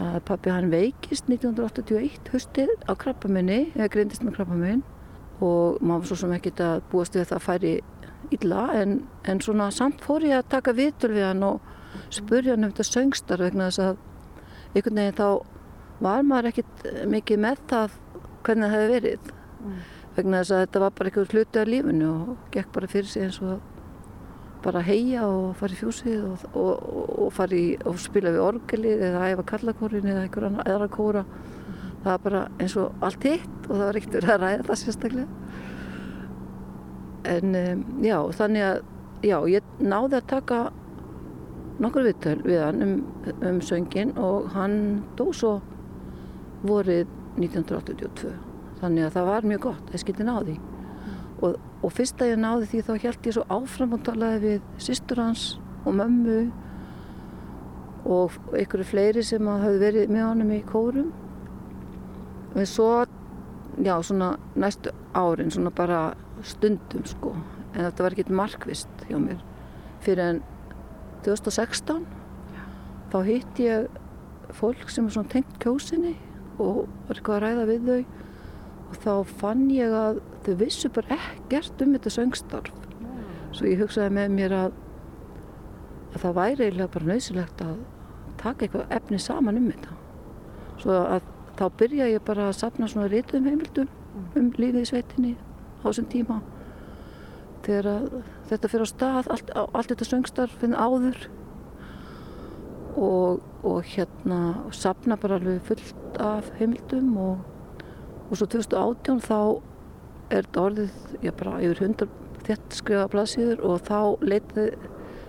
[0.00, 4.84] að pappi hann veikist 1981 hustið á krabbamenni, eða greindist með krabbamenn
[5.44, 7.74] og maður svo sem ekkert að búast við að það færi
[8.34, 11.60] illa en, en svona samt fór ég að taka vitul við hann og
[12.14, 14.02] spurja hann um þetta söngstar vegna þess að
[14.76, 15.28] einhvern veginn þá
[16.04, 17.94] var maður ekkert mikið með það
[18.46, 19.30] hvernig það hefði verið.
[20.16, 23.26] Vegna þess að þetta var bara einhver hluti af lífinu og gekk bara fyrir sig
[23.26, 23.72] eins og
[24.64, 26.86] bara heia og fara í fjúsið og, og,
[27.26, 31.24] og, og í og spila við orgelið eða æfa kallakórin eða einhver annar aðra kóra.
[32.02, 34.80] Það var bara eins og allt hitt og það var ekkert verið að ræða það
[34.82, 35.28] sérstaklega
[37.26, 38.82] en um, já, þannig að
[39.26, 40.60] já, ég náði að taka
[41.82, 42.96] nokkur viðtöl við hann um,
[43.44, 44.76] um söngin og hann
[45.18, 45.58] dó svo
[46.66, 48.32] vorið 1982
[48.80, 50.56] þannig að það var mjög gott, ég skildi náði.
[51.44, 54.70] Og, og fyrst að ég náði því þá held ég svo áfram og talaði við
[54.86, 55.44] systur hans
[55.84, 56.38] og mömmu
[58.06, 61.10] og einhverju fleiri sem hafði verið með honum í kórum.
[62.56, 62.90] Og svo
[63.84, 66.00] já, svona næstu árin svona bara
[66.44, 67.34] stundum sko.
[67.74, 69.40] En þetta var ekkert markvist hjá mér.
[70.04, 70.42] Fyrir en
[71.26, 72.04] 2016
[73.12, 73.88] þá hitt ég
[74.56, 76.14] fólk sem er svona tengt kjósinni
[76.62, 78.24] og var eitthvað að ræða við þau.
[78.86, 82.82] Og þá fann ég að þau vissu bara ekkert um þetta söngstarf.
[83.56, 84.74] Svo ég hugsaði með mér að,
[86.12, 87.78] að það væri eiginlega bara nöðsilegt að
[88.40, 89.96] taka eitthvað efni saman um þetta.
[90.82, 93.88] Svo að þá byrja ég bara að sapna svona rítum heimildum
[94.36, 95.34] um lífið í sveitinni
[95.80, 96.40] á þessum tíma.
[97.66, 101.26] Þegar þetta fyrir á stað allt, allt þetta söngstarf finn áður.
[102.96, 104.38] Og, og hérna
[104.72, 107.42] sapna bara alveg fullt af heimildum og,
[108.30, 109.40] og svo 2018 þá
[110.32, 112.08] er þetta orðið já, bara yfir 100
[112.46, 114.70] þett skrifa blaðsíður og þá leitaði,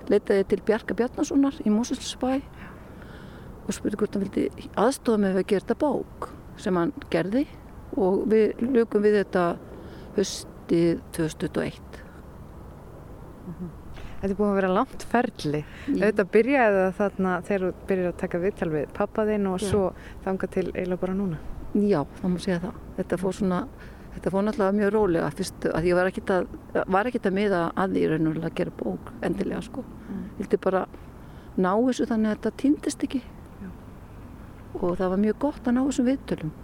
[0.07, 2.31] leitaði til Bjarka Bjarnasonar í Moselsbæ
[3.67, 6.29] og spurði hvort hann vildi aðstofa með að gera þetta bók
[6.61, 7.45] sem hann gerði.
[7.97, 9.45] Og við lukum við þetta
[10.17, 12.03] höstið 2001
[14.17, 15.59] Þetta er búin að vera langt ferli.
[15.85, 19.65] Þetta byrjaði það þarna þegar þú byrjar að taka viðtal við pappaðinn og Já.
[19.69, 19.83] svo
[20.25, 21.37] þanga til eiginlega bara núna.
[21.77, 22.79] Já, það má segja það.
[22.97, 23.59] Þetta fór svona,
[24.15, 26.49] þetta fór náttúrulega mjög rólega fyrst að ég var ekkert að,
[26.97, 29.85] var ekkert að miða að því raunulega að gera bók endilega sko.
[29.85, 30.23] Mm.
[30.39, 30.85] Vildi bara
[31.57, 33.21] ná þessu þannig að þetta týndist ekki.
[34.77, 36.57] Og það var mjög gott að ná þessum viðtölum.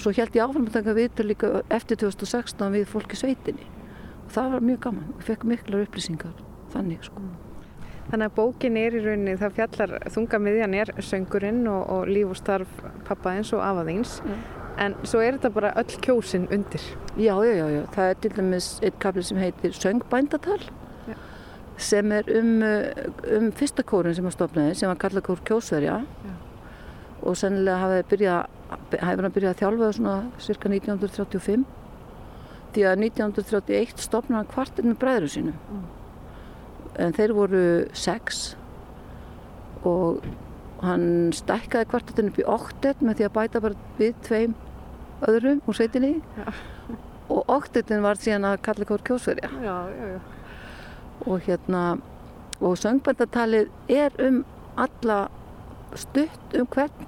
[0.00, 3.66] Svo held ég áfram að taka viðtöl líka eftir 2016 við fólk í sveitinni.
[4.24, 5.10] Og það var mjög gaman.
[5.18, 6.36] Ég fekk miklar upplýsingar
[6.72, 7.24] þannig sko.
[8.10, 12.38] Þannig að bókin er í rauninni, það fjallar þungamiðjan er söngurinn og, og líf og
[12.40, 14.16] starf pappaðins og afaðins.
[14.80, 16.82] En svo er þetta bara öll kjósin undir.
[17.20, 17.82] Já, já, já, já.
[17.94, 20.62] Það er til dæmis einn kapli sem heitir Söngbændatal
[21.10, 21.16] Já.
[21.76, 22.54] sem er um,
[23.36, 26.32] um fyrsta kórin sem var stofnaði sem var kallað kór Kjósverja Já.
[27.20, 31.64] og sennilega hafði byrjað, hefur hann byrjað að þjálfa svona cirka 1935
[32.74, 35.84] því að 1931 stofnaði hann kvartir með bræður sínum.
[37.00, 37.62] En þeir voru
[37.96, 38.40] sex.
[39.86, 40.24] Og
[40.84, 44.58] hann stækkaði kvartetinn upp í oktet með því að bæta bara við tveim
[45.28, 46.12] öðrum úr sveitinni.
[47.30, 49.50] Og oktetin var síðan að kalla kór kjósverja.
[49.62, 50.20] Já, já, já.
[51.26, 51.98] og hérna
[52.60, 54.44] og söngbændatalið er um
[54.76, 55.28] alla
[55.94, 57.06] stutt um hvern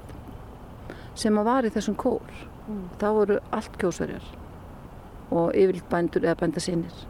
[1.15, 2.83] sem að var í þessum kór Mm.
[3.01, 4.27] það voru allt kjósverjar
[5.35, 7.01] og yfirleitt bændur eða bændasinnir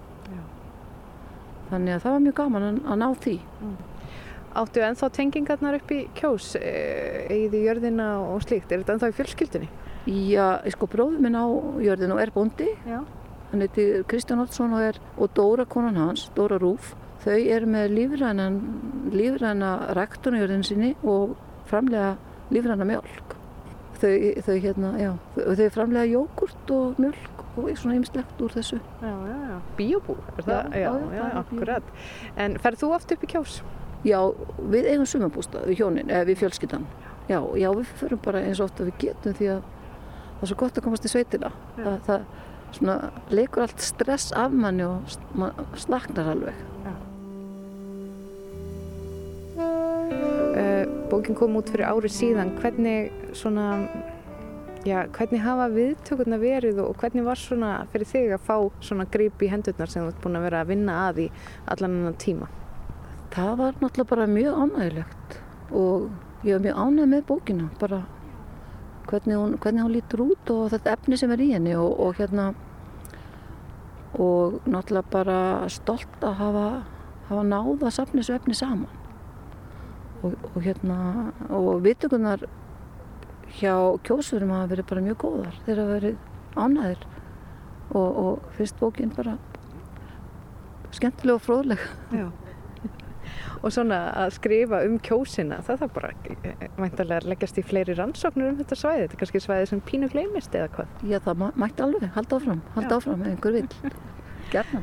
[1.69, 3.35] þannig að það var mjög gaman að, að ná því
[4.53, 8.69] Áttu ennþá tengingarnar upp í kjós, eigið í jörðina og slíkt?
[8.69, 9.69] Er þetta ennþá í fjölskyldunni?
[10.29, 11.49] Já, sko bróður minn á
[11.81, 12.67] jörðinu er bóndi.
[12.85, 12.99] Já.
[13.49, 16.93] Hann heiti Kristján Olsson og, er, og Dóra konan hans, Dóra Rúf.
[17.25, 18.51] Þau eru með lífræna,
[19.17, 21.33] lífræna ræktunarjörðin sinni og
[21.71, 22.19] framlega
[22.53, 23.39] lífræna mjölk.
[24.03, 28.79] Þau, þau, hérna, já, þau, framlega jógurt og mjölk og svona ymslegt úr þessu.
[29.03, 29.59] Já, já, já.
[29.79, 30.73] Bíobú, er það?
[30.75, 31.91] Já, já, já, akkurat.
[32.37, 33.59] En ferð þú oft upp í kjós?
[34.09, 34.19] Já,
[34.73, 36.87] við eigum sumabústað við hjónin, eða við fjölskyldan.
[37.31, 40.57] Já, já, við förum bara eins og ofta við getum því að það er svo
[40.65, 41.53] gott að komast í sveitina.
[41.77, 42.25] Það, það
[42.81, 42.97] svona,
[43.31, 46.55] leikur allt stress af manni og s- maður slaknar alveg.
[51.13, 52.55] Bókin kom út fyrir ári síðan.
[52.61, 53.67] Hvernig, svona,
[54.89, 59.45] já, hvernig hafa viðtökurna verið og hvernig var svona fyrir þig að fá svona grip
[59.45, 61.29] í hendurnar sem þú ert búin að vera að vinna að í
[61.75, 62.49] allan annan tíma?
[63.33, 65.39] Það var náttúrulega bara mjög ánægilegt
[65.73, 66.09] og
[66.49, 68.03] ég var mjög ánæg með bókina, bara
[69.09, 72.17] hvernig hún, hvernig hún lítur út og þetta efni sem er í henni og, og
[72.21, 72.53] hérna
[74.21, 75.39] og náttúrulega bara
[75.73, 76.67] stolt að hafa,
[77.29, 79.02] hafa náð að safna þessu efni saman
[80.23, 80.99] og, og hérna
[81.51, 82.45] og viðtökunar
[83.59, 83.75] hjá
[84.07, 86.21] kjósurum hafa verið bara mjög góðar þeir hafa verið
[86.57, 87.03] ánæðir
[87.93, 89.37] og, og finnst bókin bara
[90.93, 92.31] skemmtileg og fróðleg Já.
[93.63, 96.09] Og svona að skrifa um kjósina, það þarf bara
[96.81, 99.05] væntalega að leggjast í fleiri rannsóknir um þetta svæði.
[99.05, 100.97] Þetta er kannski svæði sem pínu gleymist eða hvað?
[101.07, 102.99] Já, það mætti alveg, halda áfram, halda Já.
[102.99, 103.95] áfram einhver vill.
[104.53, 104.83] Gerna.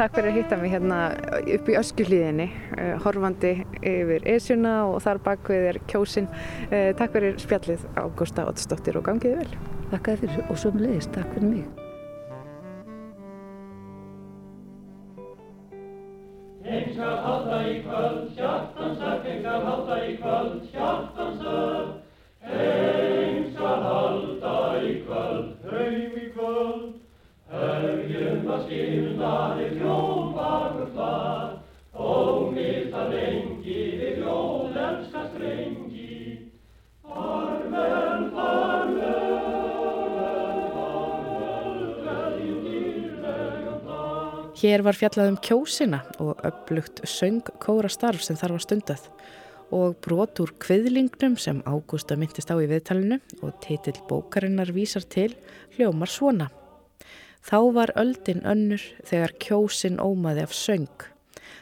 [0.00, 0.98] Takk fyrir að hitta mig hérna
[1.36, 3.50] upp í öskuhlíðinni, uh, horfandi
[3.84, 6.30] yfir Esjuna og þar bakvið er kjósin.
[6.70, 9.60] Uh, takk fyrir spjallið Ágústa Oddsdóttir og gangiði vel.
[9.92, 11.68] Þakka þér fyrir og sömulegis, takk fyrir mig.
[44.60, 49.06] Hér var fjallað um kjósina og upplugt söngkóra starf sem þar var stundað
[49.72, 55.32] og brot úr kviðlingnum sem Ágústa myndist á í viðtalinu og titill bókarinnar vísar til
[55.78, 56.50] hljómar svona.
[57.40, 61.06] Þá var öldin önnur þegar kjósin ómaði af söng.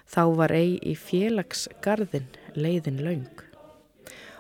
[0.09, 2.27] Þá var ei í félagsgarðin
[2.59, 3.45] leiðin laung.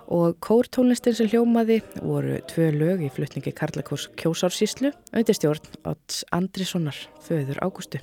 [0.08, 6.96] Og kórtónlistin sem hljómaði voru tvö lög í flutningi Karlakós kjósársíslu undir stjórn Odds Andrissonar,
[7.26, 8.00] föður Ágústu.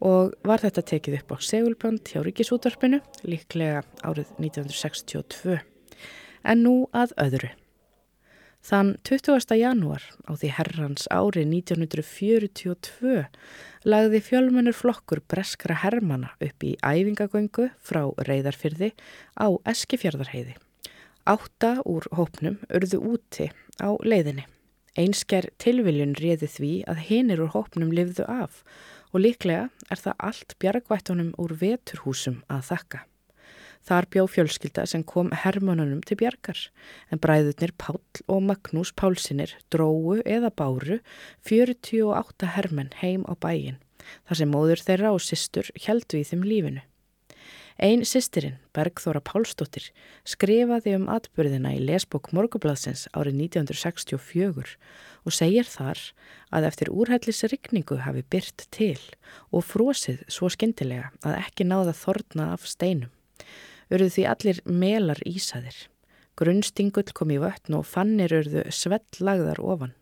[0.00, 5.60] Og var þetta tekið upp á segulbjönd hjá Ríkisútvarpinu, líklega árið 1962.
[6.44, 7.52] En nú að öðru.
[8.64, 9.58] Þann 20.
[9.60, 13.26] janúar á því herrans ári 1942
[13.84, 18.94] lagði fjölmennur flokkur breskra hermana upp í æfingagöngu frá reyðarfyrði
[19.36, 20.56] á Eskifjörðarheiði.
[21.28, 23.52] Átta úr hópnum urðu úti
[23.84, 24.48] á leiðinni.
[24.96, 28.62] Einsker tilviljun réði því að hinir úr hópnum lifðu af
[29.12, 33.04] og líklega er það allt bjargvættunum úr veturhúsum að þakka.
[33.84, 36.60] Þar bjó fjölskylda sem kom hermönunum til bjargar
[37.12, 41.02] en bræðurnir Páll og Magnús Pálsinir dróu eða báru
[41.44, 43.76] 48 hermenn heim á bæin
[44.24, 46.82] þar sem móður þeirra og systur heldu í þeim lífinu.
[47.74, 49.88] Ein sýstirinn, Bergþóra Pálsdóttir,
[50.22, 54.76] skrifaði um atbyrðina í lesbók Morgublaðsins árið 1964
[55.26, 55.98] og segir þar
[56.54, 59.00] að eftir úrhellisrykningu hafi byrt til
[59.50, 63.10] og frosið svo skyndilega að ekki náða þorna af steinum.
[63.94, 65.76] Urðu því allir melar ísaðir.
[66.34, 69.94] Grunnstingull kom í vötn og fannir urðu svelllagðar ofan.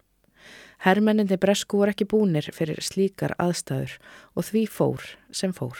[0.83, 3.99] Hermenninni bresku voru ekki búnir fyrir slíkar aðstæður
[4.35, 5.77] og því fór sem fór.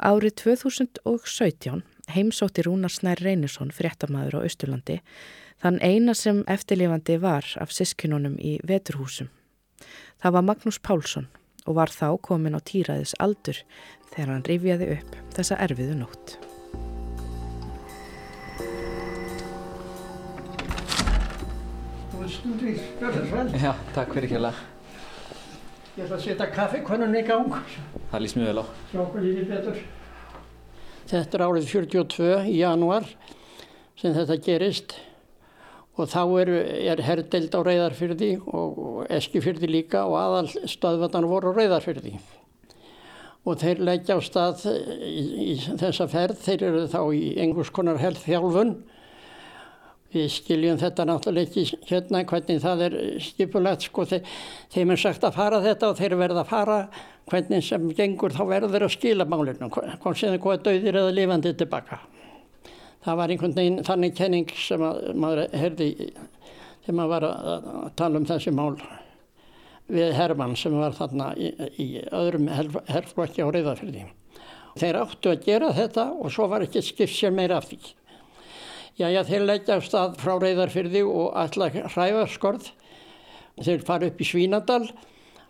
[0.00, 1.82] Árið 2017
[2.14, 5.00] heimsótti Rúnar Snær Reynisson fréttamaður á Östurlandi
[5.60, 9.28] þann eina sem eftirlifandi var af sískinunum í veturhúsum.
[10.20, 11.28] Það var Magnús Pálsson
[11.66, 13.60] og var þá komin á týraðis aldur
[14.12, 16.49] þegar hann rifjaði upp þessa erfiðu nótt.
[22.30, 23.48] Í Björnsvæl.
[23.58, 24.52] Já, takk fyrir kjæla.
[25.96, 27.54] Ég ætla að setja kaffikonun í gang.
[28.12, 28.64] Það líst mjög vel á.
[28.92, 29.80] Sjá okkur lítið betur.
[31.10, 33.08] Þetta er árið 42 í janúar
[33.98, 34.94] sem þetta gerist
[35.98, 36.52] og þá er,
[36.94, 42.14] er herdeld á reyðarfyrði og eskifyrði líka og aðal stöðvarnar voru á reyðarfyrði.
[43.48, 48.00] og þeir leggja á stað í, í þessa ferð, þeir eru þá í einhvers konar
[48.00, 48.74] helþjálfun.
[50.10, 54.32] Við skiljum þetta náttúrulega ekki hérna hvernig það er skipulegt sko, þeir,
[54.74, 56.78] þeim er sagt að fara þetta og þeir verða að fara
[57.30, 61.52] hvernig sem gengur þá verður að skila málinu, hvort sem það góða döðir eða lifandi
[61.60, 62.00] tilbaka.
[63.04, 65.88] Það var einhvern veginn þannig kenning sem að, maður herði
[66.84, 68.74] þegar maður var að, tala um þessi mál
[69.90, 71.50] við Hermann sem var þarna í,
[71.80, 74.04] í öðrum herflokki á reyðarfyrði.
[74.78, 77.80] Þeir áttu að gera þetta og svo var ekki skipt sér meira af því.
[79.00, 82.66] Já, þeir leggja af stað frá reyðarfyrði og allar hræfarskorð.
[83.56, 84.90] Þeir fara upp í Svínadal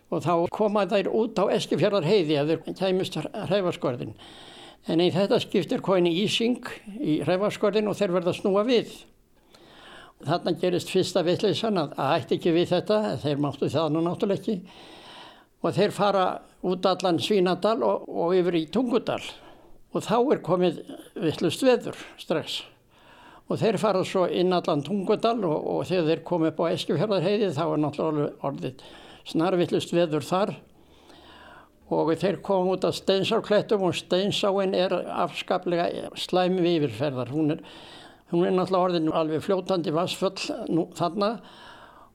[0.07, 4.15] og þá koma þær út á Eskifjörðar heiði að þeir kæmust hræfarskorðin.
[4.87, 6.63] En í þetta skiptir kóinu Ísing
[6.95, 8.95] í hræfarskorðin og þeir verða snúa við.
[10.23, 14.59] Þarna gerist fyrsta vittleisann að ætti ekki við þetta, þeir máttu það nú náttúrulega ekki.
[15.59, 16.25] Og þeir fara
[16.63, 19.23] út allan Svínadal og, og yfir í Tungudal
[19.91, 20.85] og þá er komið
[21.19, 22.61] vittlust veður strax.
[23.51, 27.53] Og þeir fara svo inn allan Tungudal og, og þegar þeir komið upp á Eskifjörðarheiði
[27.57, 28.83] þá er náttúrulega orðið
[29.27, 30.53] snarvittlust veður þar.
[31.91, 37.33] Og þeir koma út af Steinsárklettum og Steinsáin er afskaplega slæmi yfirferðar.
[37.35, 37.65] Hún er
[38.31, 40.37] Hún er náttúrulega orðin alveg fljótandi vassfull
[40.71, 41.33] nú, þarna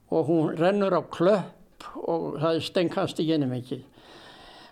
[0.09, 3.83] og hún rennur á klöpp og það er stengkast í genið mikið.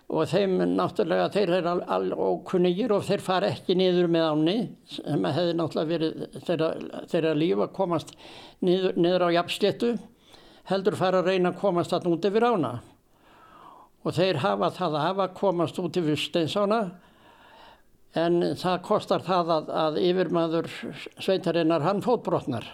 [0.05, 4.57] Og þeim náttúrulega, þeir eru alveg ókunnigir og þeir fara ekki niður með áni
[4.91, 6.67] sem hefði náttúrulega verið þeirra,
[7.09, 8.13] þeirra líf að komast
[8.61, 9.95] niður, niður á jafnsléttu
[10.69, 12.71] heldur fara að reyna að komast þarna út yfir ána.
[14.05, 16.79] Og þeir hafa það að hafa komast út yfir steinsána
[18.15, 20.69] en það kostar það að, að yfirmaður
[21.17, 22.67] sveitarinnar hann fótbrotnar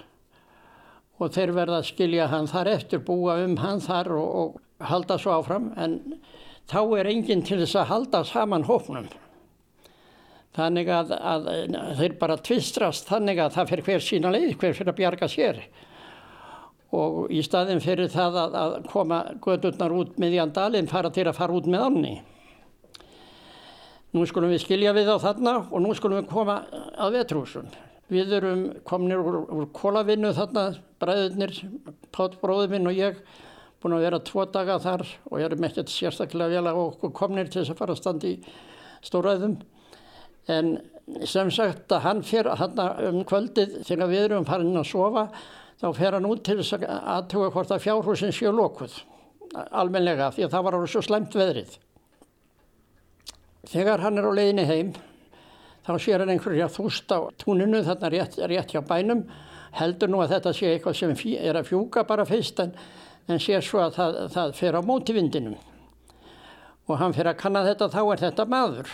[1.21, 5.17] og þeir verða að skilja hann þar eftir, búa um hann þar og, og halda
[5.21, 5.99] svo áfram en
[6.69, 9.09] þá er enginn til þess að halda saman hófnum.
[10.55, 11.45] Þannig að, að
[11.99, 15.61] þeir bara tvistrast þannig að það fyrir hver sína leið, hver fyrir að bjarga sér.
[16.91, 21.29] Og í staðin fyrir það að, að koma gödurnar út með í andalinn fara til
[21.29, 22.17] að fara út með ánni.
[24.11, 26.57] Nú skulum við skilja við á þarna og nú skulum við koma
[26.99, 27.71] að vetrúsun.
[28.11, 30.65] Við erum kominir úr, úr kólavinnu þarna,
[30.99, 31.53] bræðurnir,
[32.11, 33.21] Pátt bróður minn og ég,
[33.81, 37.63] búin að vera tvo daga þar og erum ekkert sérstaklega vel að okkur kominir til
[37.63, 38.35] þess að fara að standa í
[39.05, 39.55] stóraðum.
[40.51, 40.73] En
[41.27, 45.27] sem sagt að hann fyrir þarna um kvöldið þegar við erum farin að sofa,
[45.81, 48.99] þá fer hann út til þess að aðtuga hvort að fjárhúsin séu lókuð,
[49.69, 51.77] almenlega, því að það var alveg svo slemt veðrið.
[53.71, 54.93] Þegar hann er á leiðinni heim
[55.85, 59.25] þá sér hann einhverja þúst á túninu þarna rétt, rétt hjá bænum
[59.77, 62.73] heldur nú að þetta sé eitthvað sem er að fjúka bara fyrst en,
[63.29, 65.57] en sér svo að það, það fer á móti vindinum
[66.89, 68.93] og hann fyrir að kanna þetta þá er þetta maður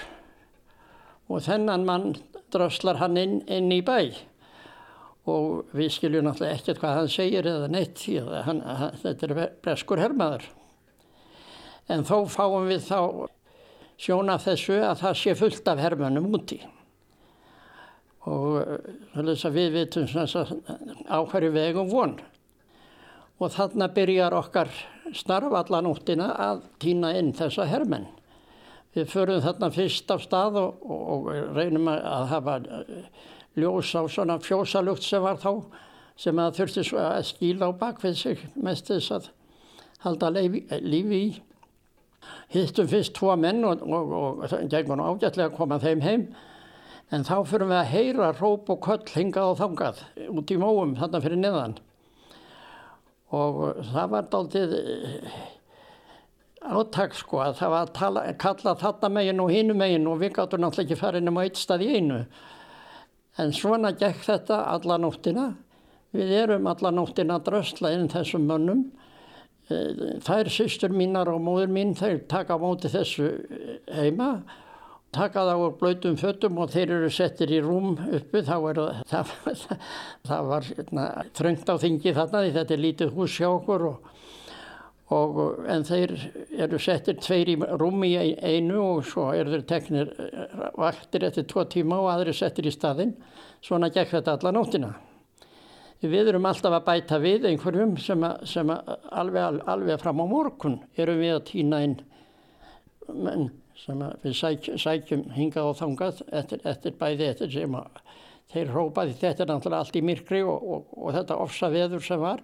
[1.27, 2.09] og þennan mann
[2.53, 4.13] dröslar hann inn, inn í bæ
[5.27, 9.41] og við skiljum náttúrulega ekkert hvað hann segir eða neitt að hann, hann, þetta er
[9.63, 10.47] breskur herrmaður
[11.91, 13.27] en þó fáum við þá
[13.97, 16.59] sjóna þessu að það sé fullt af hermönum úti.
[18.27, 18.59] Og
[19.17, 20.07] að við vitum
[21.07, 22.17] á hverju vegum von.
[23.37, 24.71] Og þarna byrjar okkar
[25.13, 28.07] starf allan úttina að týna inn þessa hermenn.
[28.97, 32.55] Við förum þarna fyrst af stað og, og, og reynum að hafa
[33.57, 35.51] ljós á svona fjósalugt sem var þá
[36.17, 39.29] sem að þurfti að skíla á bakvið sig mest þess að
[40.01, 41.27] halda lífi í.
[42.51, 46.29] Hittum fyrst tvo menn og, og, og það gengur ágætlega koma þeim heim.
[47.13, 50.01] En þá fyrir við að heyra róp og köll hingað og þangað
[50.33, 51.77] út í móum þarna fyrir neðan
[53.35, 55.39] og það var dáltið eh,
[56.67, 60.35] áttak sko að það var að tala, kalla þarna megin og hinu megin og við
[60.37, 62.21] gáttum náttúrulega ekki farið nema eitt stað í einu.
[63.37, 65.51] En svona gekk þetta alla nóttina.
[66.15, 68.85] Við erum alla nóttina að drösla inn þessum mönnum.
[69.67, 74.31] Þær sýstur mínar og móður mín þeir taka móti þessu eh, heima
[75.15, 79.31] taka það á blöytum föttum og þeir eru settir í rúm uppi þá er það,
[79.63, 79.89] það,
[80.27, 84.11] það var hérna, þröngt á þingi þarna því þetta er lítið hús hjá okkur og,
[85.15, 85.41] og,
[85.71, 86.15] en þeir
[86.67, 90.13] eru settir tveir í rúm í einu og svo eru þeir teknir
[90.75, 93.15] vaktir eftir tvo tíma og aðri settir í staðinn.
[93.63, 94.91] Svona gekk þetta alla nóttina.
[96.03, 100.25] Við erum alltaf að bæta við einhverjum sem, að, sem að alveg, alveg fram á
[100.29, 101.95] morgun erum við að týna inn
[103.07, 103.47] menn
[103.77, 108.01] sem við sæk, sækjum hingað og þangað eftir, eftir bæði eftir sem að
[108.53, 112.21] þeir hrópaði þetta er náttúrulega allt í myrkri og, og, og þetta ofsa veður sem
[112.21, 112.43] var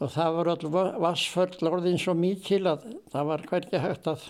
[0.00, 4.26] og það var all vassföll orðin svo mikil að það var hverja hægt að,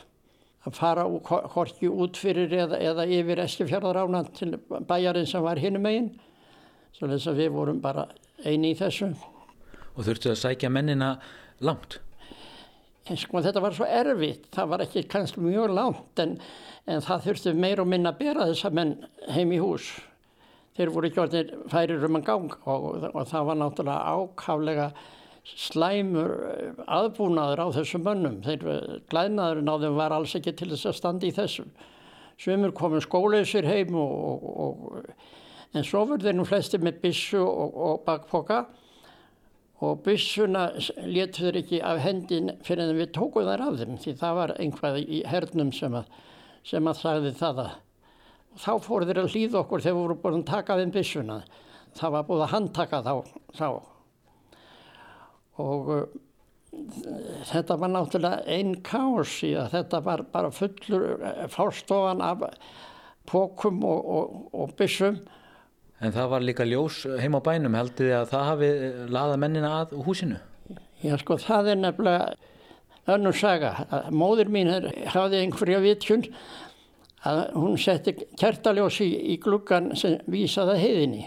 [0.66, 1.07] að fara
[1.57, 4.55] horki út fyrir eða, eða yfir Eskifjörðarána til
[4.87, 6.12] bæjarinn sem var hinum megin.
[6.95, 8.07] Svo þess að við vorum bara
[8.45, 9.11] eini í þessu.
[9.97, 11.16] Og þurftu að sækja mennina
[11.64, 11.99] langt?
[13.07, 16.32] Sko þetta var svo erfitt, það var ekki kannski mjög langt en,
[16.90, 18.96] en það þurftu meir og minna að bera þessa menn
[19.30, 19.92] heim í hús.
[20.74, 24.88] Þeir voru ekki orðinir færir um að ganga og, og það var náttúrulega ákaflega
[25.46, 28.40] slæmur eh, aðbúnaður á þessum mönnum.
[28.42, 31.70] Þeir eh, glæðnaðurinn á þeim var alls ekki til þess að standa í þessum.
[32.42, 34.98] Sumur komum skóleysir heim og, og,
[35.72, 38.64] en svo verður þeir nú flesti með bissu og bakpoka
[39.85, 40.68] og byssuna
[41.05, 44.55] letu þeir ekki af hendin fyrir en við tókum þær af þeim því það var
[44.61, 46.07] einhvað í hernum sem að,
[46.64, 47.74] sem að sagði það að
[48.57, 51.35] og þá fóru þeir að hlýða okkur þegar við vorum búin að taka þeim byssuna.
[51.97, 53.12] Það var búin að handtaka þá.
[53.59, 53.68] þá
[55.57, 56.07] og uh,
[57.49, 62.47] þetta var náttúrulega einn kás í að þetta var bara fullur uh, fórstofan af
[63.29, 65.20] pókum og, og, og byssum.
[66.05, 68.68] En það var líka ljós heim á bænum, heldur þið að það hafi
[69.16, 70.40] laða mennina að húsinu?
[71.05, 73.72] Já sko það er nefnilega önnur saga.
[74.11, 74.72] Móður mín
[75.12, 76.26] hafði einhverja vitjun
[77.26, 81.24] að hún setti kertaljós í, í gluggan sem vísaði heiðinni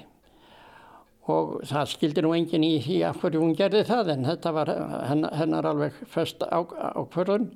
[1.30, 4.72] og það skildi nú engin í því af hverju hún gerði það en þetta var
[5.10, 7.52] hennar, alveg först ákvörðun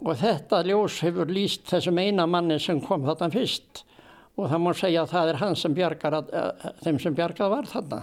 [0.00, 3.84] og þetta ljós hefur líst þessum eina manni sem kom þarna fyrst
[4.40, 7.54] og það má segja að það er hann sem bjargar að, að, þeim sem bjargað
[7.54, 8.02] var þarna.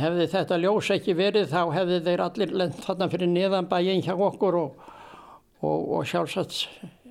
[0.00, 4.14] Hefði þetta ljós ekki verið þá hefði þeir allir lent þarna fyrir neðan bæinn hjá
[4.14, 4.86] okkur og,
[5.62, 6.64] og, og sjálfsagt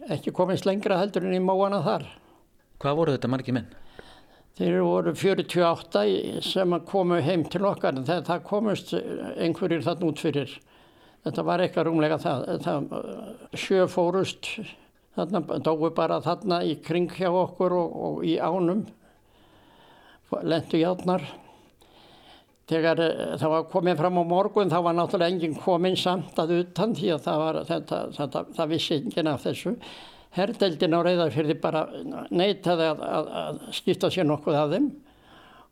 [0.09, 2.07] ekki komist lengra heldur en í móana þar.
[2.79, 3.67] Hvað voru þetta margi menn?
[4.59, 6.01] Þeir voru 48
[6.43, 10.55] sem komu heim til okkar en það, það komust einhverjir þarna út fyrir.
[11.23, 12.45] Þetta var eitthvað rúmlega það.
[12.63, 12.89] það
[13.59, 14.51] sjö fórust,
[15.19, 18.85] þarna dói bara þarna í kring hjá okkur og, og í ánum,
[20.43, 21.25] lendu játnar.
[22.69, 22.99] Þegar
[23.41, 27.11] það var komið fram á morgun þá var náttúrulega enginn komin samt að utan því
[27.15, 29.73] að það, var, þetta, þetta, það vissi enginn af þessu.
[30.37, 31.87] Herdeldin á Reyðarfjörði bara
[32.29, 34.89] neytaði að, að, að skipta sér nokkuð af þeim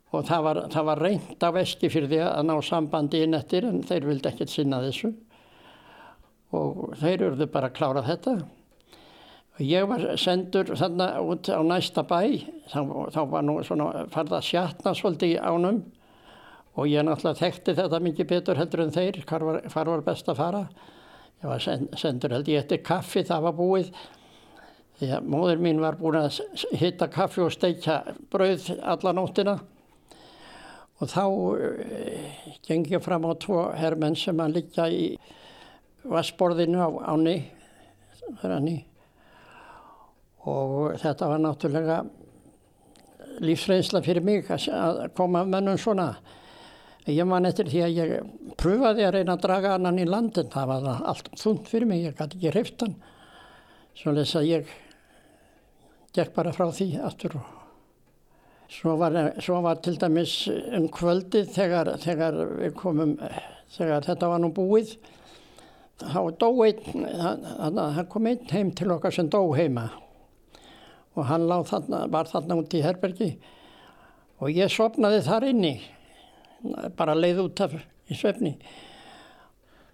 [0.08, 4.08] og það var, það var reynd á Eskifjörði að ná sambandi inn eftir en þeir
[4.08, 5.12] vildi ekkert sinna þessu
[6.56, 8.38] og þeir eruðu bara að klára þetta.
[9.58, 14.92] Ég var sendur þarna út á næsta bæ, þá, þá var nú svona farða sjatna
[14.94, 15.80] svolítið í ánum.
[16.78, 20.30] Og ég náttúrulega þekkti þetta mikið betur heldur en þeir, hvar var, hvar var best
[20.30, 20.60] að fara.
[21.42, 21.64] Ég var
[21.98, 23.90] sendur held ég eftir kaffi, það var búið.
[25.00, 26.38] Því að móður mín var búin að
[26.78, 27.96] hitta kaffi og steikja
[28.30, 29.56] brauð alla nóttina.
[31.02, 35.18] Og þá uh, geng ég fram á tvo herrmenn sem að liggja í
[36.06, 37.36] vassborðinu á áni
[40.48, 41.98] og þetta var náttúrulega
[43.44, 46.10] lífsreynsla fyrir mig að koma mennum svona.
[47.08, 50.72] Ég man eftir því að ég pröfaði að reyna að draga annan í landin það
[50.72, 52.98] var allt þund fyrir mig, ég gæti ekki hreift hann.
[53.96, 54.74] Svo les að ég
[56.16, 57.38] gekk bara frá því aftur
[58.68, 63.14] svo var, svo var til dæmis um kvöldi þegar, þegar við komum,
[63.76, 64.96] þegar þetta var nú búið
[65.98, 67.06] þá dó einn,
[67.78, 69.88] það kom einn heim til okkar sem dó heima
[71.18, 73.30] og hann þarna, var þarna út í herbergi
[74.38, 75.74] og ég sopnaði þar inni,
[76.98, 77.74] bara leið út af
[78.08, 78.56] í svefni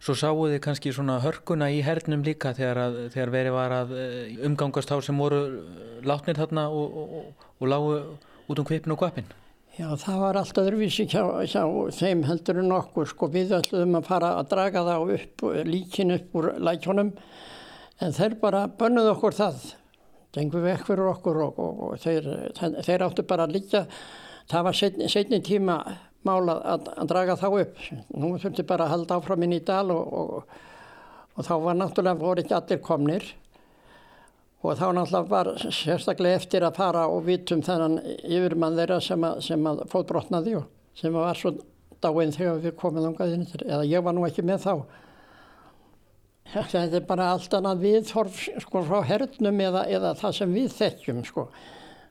[0.05, 3.93] Svo sáu þið kannski svona hörkuna í hernum líka þegar, að, þegar verið var að
[3.97, 7.95] eh, umgangast þá sem voru eh, látnir þarna og, og, og lágu
[8.53, 9.31] út um kvipin og kvapin.
[9.79, 11.63] Já, það var allt öðruvísi hjá, hjá
[11.97, 13.09] þeim heldur en okkur.
[13.15, 17.15] Sko við ætluðum að fara að draga það upp, líkin upp úr lækjónum
[18.05, 19.65] en þeir bara bönnuð okkur það.
[20.35, 22.27] Dengu vekk fyrir okkur og, og þeir,
[22.59, 23.85] þeir áttu bara að líka.
[24.51, 25.79] Það var setni, setni tíma
[26.27, 27.81] mála að, að draga þá upp.
[28.17, 30.61] Nú þurfti bara að halda áfram inn í dal og, og,
[31.37, 33.29] og þá var náttúrulega voru ekki allir komnir
[34.65, 39.51] og þá náttúrulega var sérstaklega eftir að fara og vitum þennan yfirmann þeirra sem að,
[39.71, 40.69] að fótbrotnaði og
[40.99, 41.53] sem var svo
[42.05, 44.75] dáinn þegar við komum ángaðinn eða ég var nú ekki með þá.
[46.53, 51.23] Þetta er bara allt annað viðhorf sko frá hernum eða, eða það sem við þekkjum
[51.27, 51.47] sko.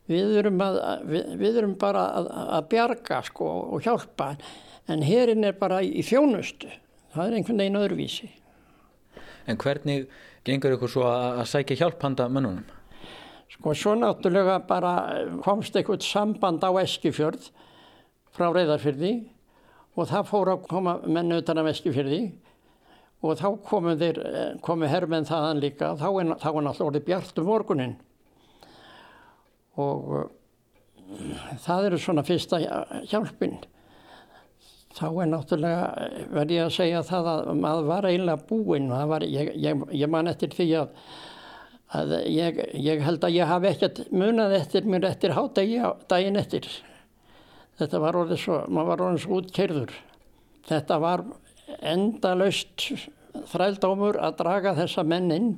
[0.10, 4.34] Við erum, að, við, við erum bara að, að bjarga sko, og hjálpa
[4.92, 6.72] en hérinn er bara í þjónustu.
[7.14, 8.30] Það er einhvern veginn öðruvísi.
[9.48, 10.10] En hvernig
[10.48, 12.66] gengur ykkur svo að, að sækja hjálpanda mönnunum?
[13.54, 14.94] Sko svo náttúrulega bara
[15.46, 17.52] komst eitthvað samband á Eskifjörð
[18.34, 19.14] frá Reyðarfyrði
[19.94, 22.24] og það fór að koma mennu utan af Eskifjörði
[23.24, 27.06] og þá komu þeir, eh, komu hermenn þaðan líka, þá er, þá er náttúrulega orðið
[27.08, 27.94] bjart um morgunin
[29.80, 30.26] og uh,
[31.64, 32.60] það eru svona fyrsta
[33.10, 33.56] hjálpin.
[34.94, 35.86] Þá er náttúrulega,
[36.36, 38.92] verði ég að segja það að maður var eiginlega búinn
[39.26, 40.92] ég, ég, ég man eftir því að,
[41.98, 46.70] að ég, ég held að ég hafi ekkert munað eftir mér eftir hádegi daginn eftir.
[47.82, 49.96] Þetta var orðið svo, maður var orðið svo útkerður.
[50.70, 51.26] Þetta var
[51.82, 52.88] endalaust
[53.52, 55.56] þrældómur að draga þessa mennin,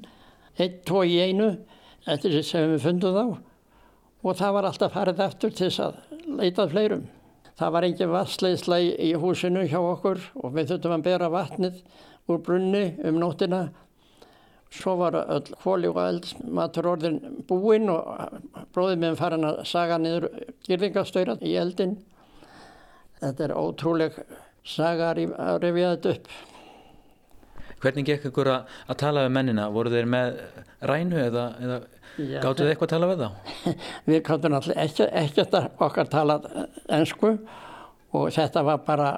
[0.56, 1.52] einn, tvo í einu,
[2.06, 3.26] eftir að við fundum þá
[4.26, 5.98] og það var alltaf farið eftir til þess að
[6.40, 7.06] leitað fleirum.
[7.56, 11.78] Það var engin vassleisla í húsinu hjá okkur og við þurftum að bera vatnið
[12.32, 13.68] úr brunni um nóttina.
[14.76, 18.10] Svo var öll hóli og eldmatur orðin búinn og
[18.76, 20.28] bróðið meðan farin að saga niður
[20.66, 21.96] gyrðingastöyrað í eldin.
[23.22, 24.18] Þetta er ótrúleg
[24.66, 26.30] saga að rifja þetta upp.
[27.84, 29.68] Hvernig gekk ykkur að, að tala við mennina?
[29.74, 30.40] Voru þeir með
[30.90, 31.80] rænu eða, eða
[32.42, 33.30] gáttu þið eitthvað að tala við þá?
[34.08, 36.50] Við gáttum alltaf ekki, ekkert okkar talað
[36.98, 37.36] ennsku
[38.16, 39.10] og þetta var bara,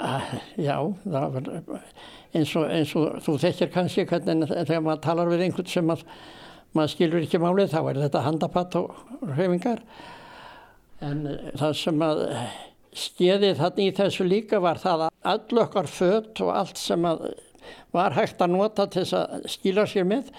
[0.68, 1.36] já, var
[2.34, 6.04] eins og, eins og þú þekkir kannski hvernig þegar maður talar við einhvern sem að,
[6.76, 8.96] maður skilur ekki málið þá er þetta handapatt og
[9.36, 9.84] hrefingar
[11.06, 11.22] en
[11.56, 12.24] það sem að
[12.96, 17.08] skeðið þarna í þessu líka var það að all okkar fött og allt sem
[17.94, 20.30] var hægt að nota til þess að skila sér með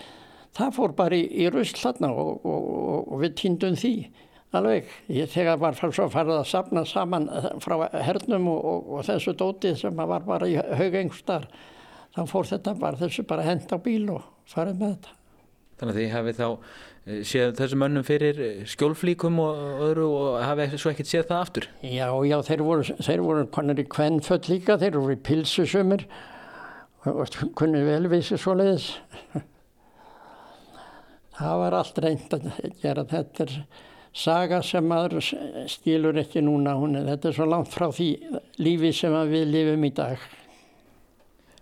[0.58, 3.93] það fór bara í, í rusl þarna og, og, og, og við týndum því
[4.58, 4.91] alveg.
[5.12, 7.28] Ég þegar var svo farið að sapna saman
[7.64, 11.49] frá hernum og þessu dóti sem var bara í haugengstar
[12.16, 15.16] þá fór þetta bara þessu bara hend á bíl og farið með þetta.
[15.78, 16.47] Þannig að þið hafið þá
[17.08, 21.68] séð þessum mönnum fyrir skjólflíkum og öðru og hafið svo ekkert séð það aftur?
[21.82, 26.08] Já, já, þeir voru, þeir voru konar í kvennföld líka, þeir voru í pilsusumir
[27.08, 28.89] og kunni vel við sér svo leiðis.
[31.38, 32.47] Það var allt reynd að
[32.82, 33.51] gera þetta er
[34.18, 35.22] saga sem maður
[35.70, 36.74] skilur ekki núna.
[36.80, 38.08] Hún, þetta er svo langt frá því
[38.58, 40.24] lífi sem við lifum í dag.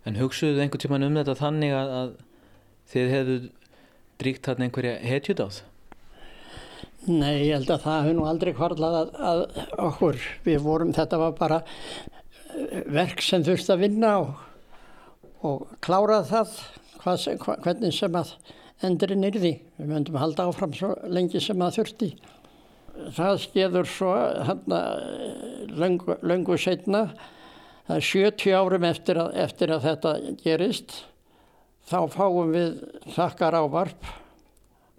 [0.07, 2.15] En hugsuðu þið einhvern tíman um þetta þannig að, að
[2.93, 3.37] þið hefðu
[4.21, 5.63] dríkt þarna einhverja hetjut á það?
[7.05, 9.41] Nei, ég held að það hefur nú aldrei hvarlað að, að
[9.83, 10.21] okkur.
[10.45, 11.59] Við vorum, þetta var bara
[12.89, 14.39] verk sem þurfti að vinna og,
[15.45, 16.55] og klárað það
[17.03, 17.27] hvað,
[17.65, 18.33] hvernig sem að
[18.85, 19.53] endurinn yrði.
[19.77, 22.11] Við möndum halda áfram svo lengi sem að þurfti.
[23.15, 24.11] Það skeður svo
[24.47, 24.81] hérna
[25.75, 27.09] löngu, löngu setna,
[27.85, 31.01] það er 70 árum eftir að, eftir að þetta gerist,
[31.85, 32.77] þá fáum við
[33.15, 34.11] þakkar ávarp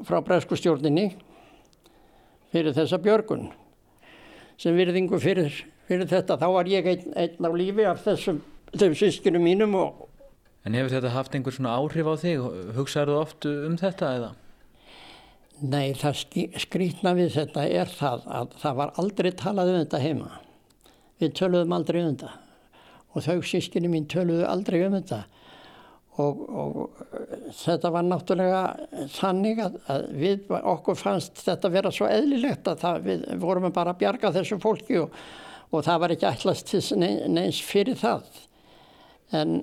[0.07, 1.11] frá bresku stjórninni
[2.53, 3.49] fyrir þessa björgun
[4.61, 5.53] sem virðingu fyrir,
[5.89, 6.39] fyrir þetta.
[6.41, 8.41] Þá var ég einn, einn á lífi af þessum,
[8.77, 10.07] sískinu mínum og
[10.67, 12.41] En hefur þetta haft einhver svona áhrif á þig?
[12.75, 14.31] Hugsaður þú oft um þetta eða?
[15.63, 16.25] Nei, það
[16.59, 20.33] skrítna við þetta er það að það var aldrei talað um þetta heima.
[21.23, 22.33] Við töluðum aldrei um þetta
[23.15, 25.23] og þau sískinni mín töluðu aldrei um þetta
[26.23, 28.63] og, og þetta var náttúrulega
[29.17, 33.93] þannig að, að við okkur fannst þetta vera svo eðlilegt að það, við vorum bara
[33.93, 35.17] að bjarga þessu fólki og,
[35.71, 38.29] og það var ekki allast neins fyrir það.
[39.37, 39.59] En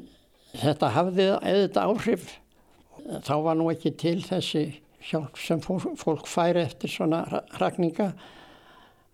[0.53, 2.25] Þetta hafði auðvitað áhrif.
[3.25, 4.63] Þá var nú ekki til þessi
[5.03, 7.23] hjálp sem fólk færi eftir svona
[7.57, 8.11] rakninga,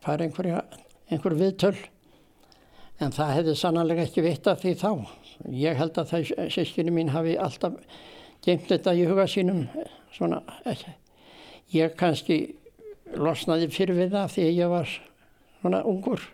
[0.04, 1.78] færi einhver viðtöl.
[3.00, 4.92] En það hefði sannlega ekki vita því þá.
[5.48, 7.78] Ég held að það sískinu mín hafi alltaf
[8.46, 9.68] geimt þetta í huga sínum.
[10.16, 10.96] Svona, ekki.
[11.76, 12.40] Ég kannski
[13.18, 14.98] losnaði fyrir við það því ég var
[15.62, 16.26] svona ungur.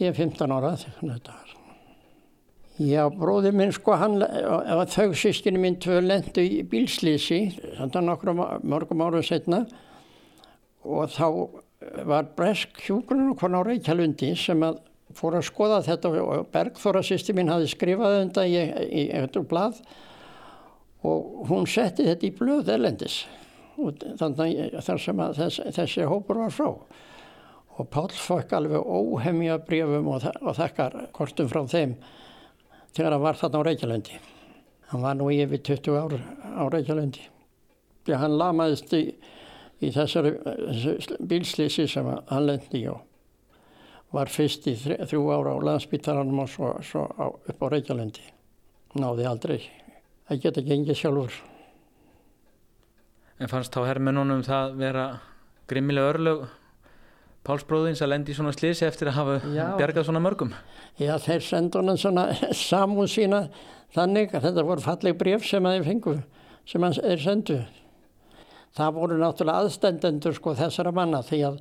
[0.00, 1.50] Ég er 15 ára þegar þetta var.
[2.82, 4.18] Já, bróði minn sko, hann,
[4.90, 7.38] þau sískinu minn tvö lendu í bílslýsi,
[7.76, 9.60] þannig að nokkrum mörgum árum setna
[10.82, 11.28] og þá
[12.08, 14.80] var bresk hjúgrun og konar á Reykjalundi sem að
[15.18, 19.80] fór að skoða þetta og Bergþóra sýsti mín hafi skrifað þetta í, í eitthvað blað
[21.04, 23.24] og hún setti þetta í blöð erlendis
[23.74, 26.70] þannig þar sem að þess, þessi hópur var frá
[27.74, 31.96] og Pál fokk alveg óhemja brefum og, og þakkar kortum frá þeim
[32.94, 34.20] þegar hann var þarna á Reykjavílundi.
[34.92, 37.24] Hann var nú yfir 20 ár á Reykjavílundi.
[38.14, 39.02] Hann lamaðist í,
[39.82, 40.36] í þessari
[41.18, 43.02] bílslýsi sem hann lendi í og
[44.14, 48.24] var fyrst í þrjú, ára á landsbyttaranum og svo, svo á, upp á Reykjavílundi.
[49.00, 49.58] Náði aldrei
[50.30, 51.38] að geta gengið sjálfur.
[53.42, 55.06] En fannst þá herrmennunum það vera
[55.68, 56.44] grimmilega örlög
[57.44, 59.64] Pálsbróðins að lendi í svona slisi eftir að hafa Já.
[59.76, 60.54] bjargað svona mörgum?
[60.96, 62.30] Já, þeir sendu hann svona
[62.70, 63.40] samúð sína
[63.92, 66.14] þannig að þetta voru falleg bref sem þeir fengu,
[66.64, 67.58] sem er sendu.
[68.74, 71.60] Það voru náttúrulega aðstendendur sko þessara manna því að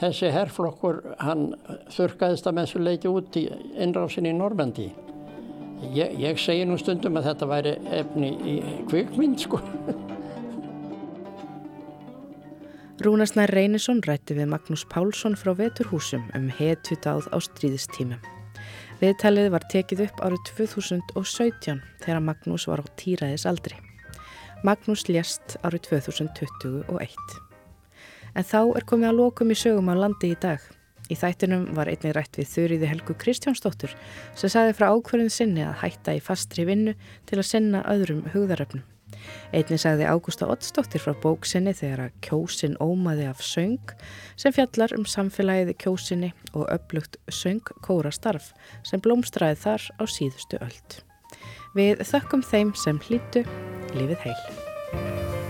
[0.00, 1.52] þessi herrflokkur hann
[1.94, 3.46] þurkaðist að messu leiti út í
[3.80, 4.90] innrásin í Normandi.
[5.94, 8.54] Ég, ég segi nú stundum að þetta væri efni í
[8.88, 9.60] kvikmynd sko.
[13.04, 18.22] Rúnarsnær Reynisson rætti við Magnús Pálsson frá Veturhúsum um hetjudáð á stríðistímum.
[19.02, 23.76] Viðtalið var tekið upp árið 2017 þegar Magnús var á týraðis aldri.
[24.64, 27.53] Magnús lést árið 2021.
[28.34, 30.62] En þá er komið að lokum í sögum á landi í dag.
[31.12, 33.92] Í þættinum var einnig rætt við Þurriði Helgu Kristjánsdóttur
[34.38, 36.96] sem sagði frá ákverðin sinni að hætta í fastri vinnu
[37.28, 38.86] til að sinna öðrum hugðaröfnum.
[39.54, 43.94] Einnig sagði Ágústa Ottsdóttir frá bóksinni þegar að kjósin ómaði af söng
[44.40, 48.52] sem fjallar um samfélagiði kjósinni og upplugt söng kóra starf
[48.86, 51.00] sem blómstræði þar á síðustu öld.
[51.76, 53.44] Við þökkum þeim sem hlýtu
[53.94, 55.43] lífið heil.